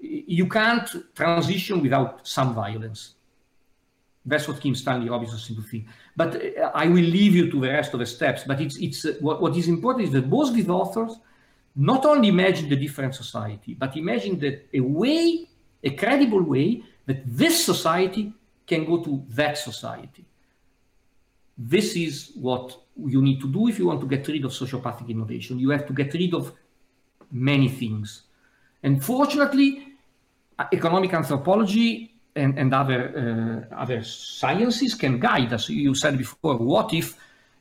[0.00, 3.14] You can't transition without some violence.
[4.24, 5.86] That's what Kim Stanley Robinson seems to think.
[6.14, 8.44] But uh, I will leave you to the rest of the steps.
[8.46, 11.18] But it's it's uh, what, what is important is that both these authors
[11.76, 15.48] not only imagine the different society, but imagine that a way,
[15.82, 18.32] a credible way, that this society
[18.66, 20.24] can go to that society
[21.60, 25.08] this is what you need to do if you want to get rid of sociopathic
[25.10, 25.58] innovation.
[25.58, 26.52] You have to get rid of
[27.30, 28.22] many things.
[28.82, 29.88] And fortunately,
[30.72, 35.68] economic anthropology and, and other uh, other sciences can guide us.
[35.68, 37.16] You said before, what if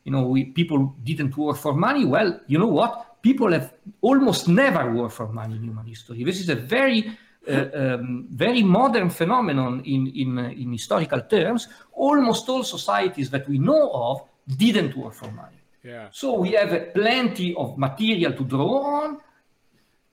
[0.06, 2.06] you know we, people didn't work for money?
[2.06, 3.09] Well, you know what?
[3.22, 6.24] People have almost never worked for money in human history.
[6.24, 7.18] This is a very
[7.48, 11.68] uh, um, very modern phenomenon in, in, uh, in historical terms.
[11.94, 14.22] Almost all societies that we know of
[14.58, 15.58] didn't work for money.
[15.84, 16.10] Yeah.
[16.12, 19.18] So we have plenty of material to draw on.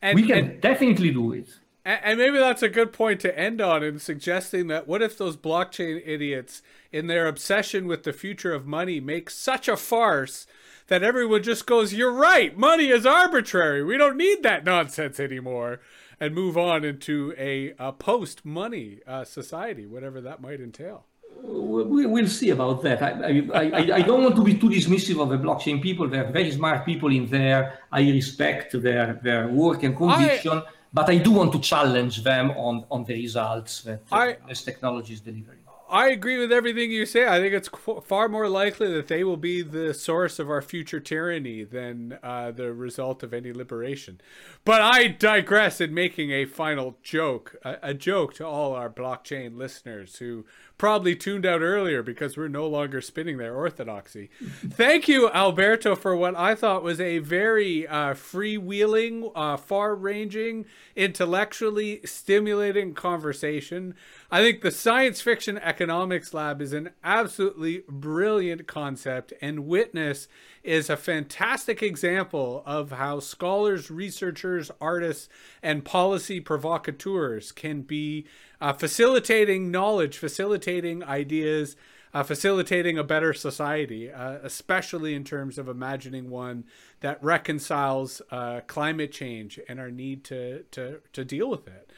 [0.00, 1.48] And, we can and, definitely do it.
[1.84, 5.36] And maybe that's a good point to end on in suggesting that what if those
[5.36, 10.46] blockchain idiots, in their obsession with the future of money, make such a farce
[10.88, 13.82] that everyone just goes, You're right, money is arbitrary.
[13.84, 15.80] We don't need that nonsense anymore
[16.20, 21.04] and move on into a, a post money uh, society, whatever that might entail.
[21.42, 23.02] We, will see about that.
[23.02, 26.08] I, I, I, don't want to be too dismissive of the blockchain people.
[26.08, 27.80] They're very smart people in there.
[27.92, 30.62] I respect their, their work and conviction, I,
[30.94, 35.12] but I do want to challenge them on, on the results that I, this technology
[35.12, 35.58] is delivering.
[35.88, 37.28] I agree with everything you say.
[37.28, 37.70] I think it's
[38.04, 42.50] far more likely that they will be the source of our future tyranny than uh,
[42.50, 44.20] the result of any liberation.
[44.64, 49.56] But I digress in making a final joke, a, a joke to all our blockchain
[49.56, 50.44] listeners who
[50.78, 54.28] probably tuned out earlier because we're no longer spinning their orthodoxy.
[54.68, 60.66] Thank you, Alberto, for what I thought was a very uh, freewheeling, uh, far ranging,
[60.94, 63.94] intellectually stimulating conversation.
[64.30, 70.28] I think the Science Fiction Economics Lab is an absolutely brilliant concept, and Witness
[70.62, 75.28] is a fantastic example of how scholars, researchers, artists,
[75.62, 78.26] and policy provocateurs can be
[78.60, 81.76] uh, facilitating knowledge, facilitating ideas,
[82.14, 86.64] uh, facilitating a better society, uh, especially in terms of imagining one
[87.00, 91.90] that reconciles uh, climate change and our need to, to, to deal with it.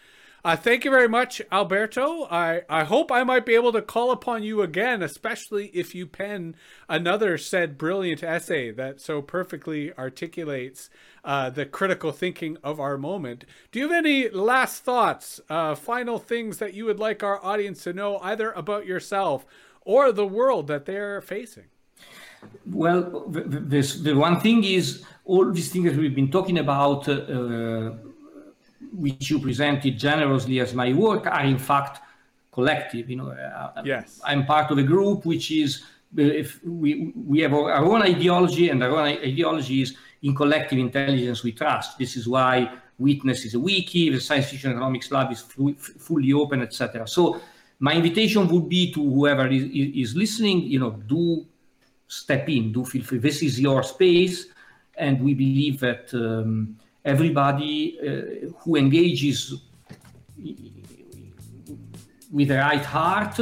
[0.48, 2.26] Uh, thank you very much, Alberto.
[2.30, 6.06] I, I hope I might be able to call upon you again, especially if you
[6.06, 6.56] pen
[6.88, 10.88] another said brilliant essay that so perfectly articulates
[11.22, 13.44] uh, the critical thinking of our moment.
[13.72, 17.84] Do you have any last thoughts, uh, final things that you would like our audience
[17.84, 19.44] to know either about yourself
[19.82, 21.66] or the world that they're facing?
[22.64, 27.90] Well, this, the one thing is all these things that we've been talking about uh,
[28.92, 32.00] which you presented generously as my work are in fact
[32.52, 33.08] collective.
[33.10, 34.20] You know, uh, yes.
[34.24, 35.82] I'm part of a group which is
[36.18, 40.78] uh, if we we have our own ideology, and our own ideology is in collective
[40.78, 41.98] intelligence we trust.
[41.98, 46.62] This is why Witness is a wiki, the Science Fiction Economics Lab is fully open,
[46.62, 47.06] etc.
[47.06, 47.40] So
[47.78, 51.46] my invitation would be to whoever is, is, listening, you know, do
[52.08, 53.18] step in, do feel free.
[53.18, 54.46] This is your space,
[54.96, 56.76] and we believe that um,
[57.08, 59.54] everybody uh, who engages
[62.30, 63.36] with the right heart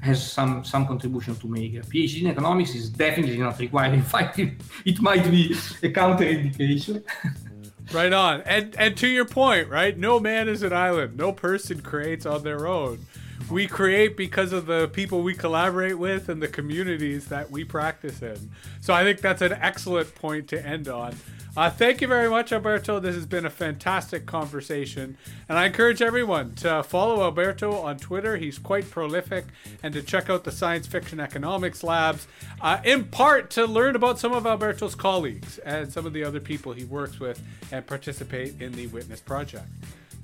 [0.00, 1.74] has some some contribution to make.
[1.74, 3.94] A PhD in economics is definitely not required.
[4.00, 5.52] In fact, it, might be
[5.82, 7.02] a counterindication.
[7.92, 8.42] right on.
[8.42, 9.96] And and to your point, right?
[9.96, 11.16] No man is an island.
[11.16, 13.06] No person creates on their own.
[13.50, 18.22] We create because of the people we collaborate with and the communities that we practice
[18.22, 18.50] in.
[18.80, 21.14] So I think that's an excellent point to end on.
[21.56, 22.98] Uh, thank you very much, Alberto.
[22.98, 25.16] This has been a fantastic conversation.
[25.48, 28.36] And I encourage everyone to follow Alberto on Twitter.
[28.36, 29.44] He's quite prolific.
[29.82, 32.26] And to check out the Science Fiction Economics Labs,
[32.60, 36.40] uh, in part to learn about some of Alberto's colleagues and some of the other
[36.40, 37.40] people he works with
[37.70, 39.66] and participate in the Witness Project.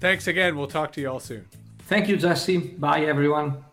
[0.01, 0.57] Thanks again.
[0.57, 1.47] We'll talk to you all soon.
[1.87, 2.59] Thank you, Jesse.
[2.59, 3.65] Bye, everyone.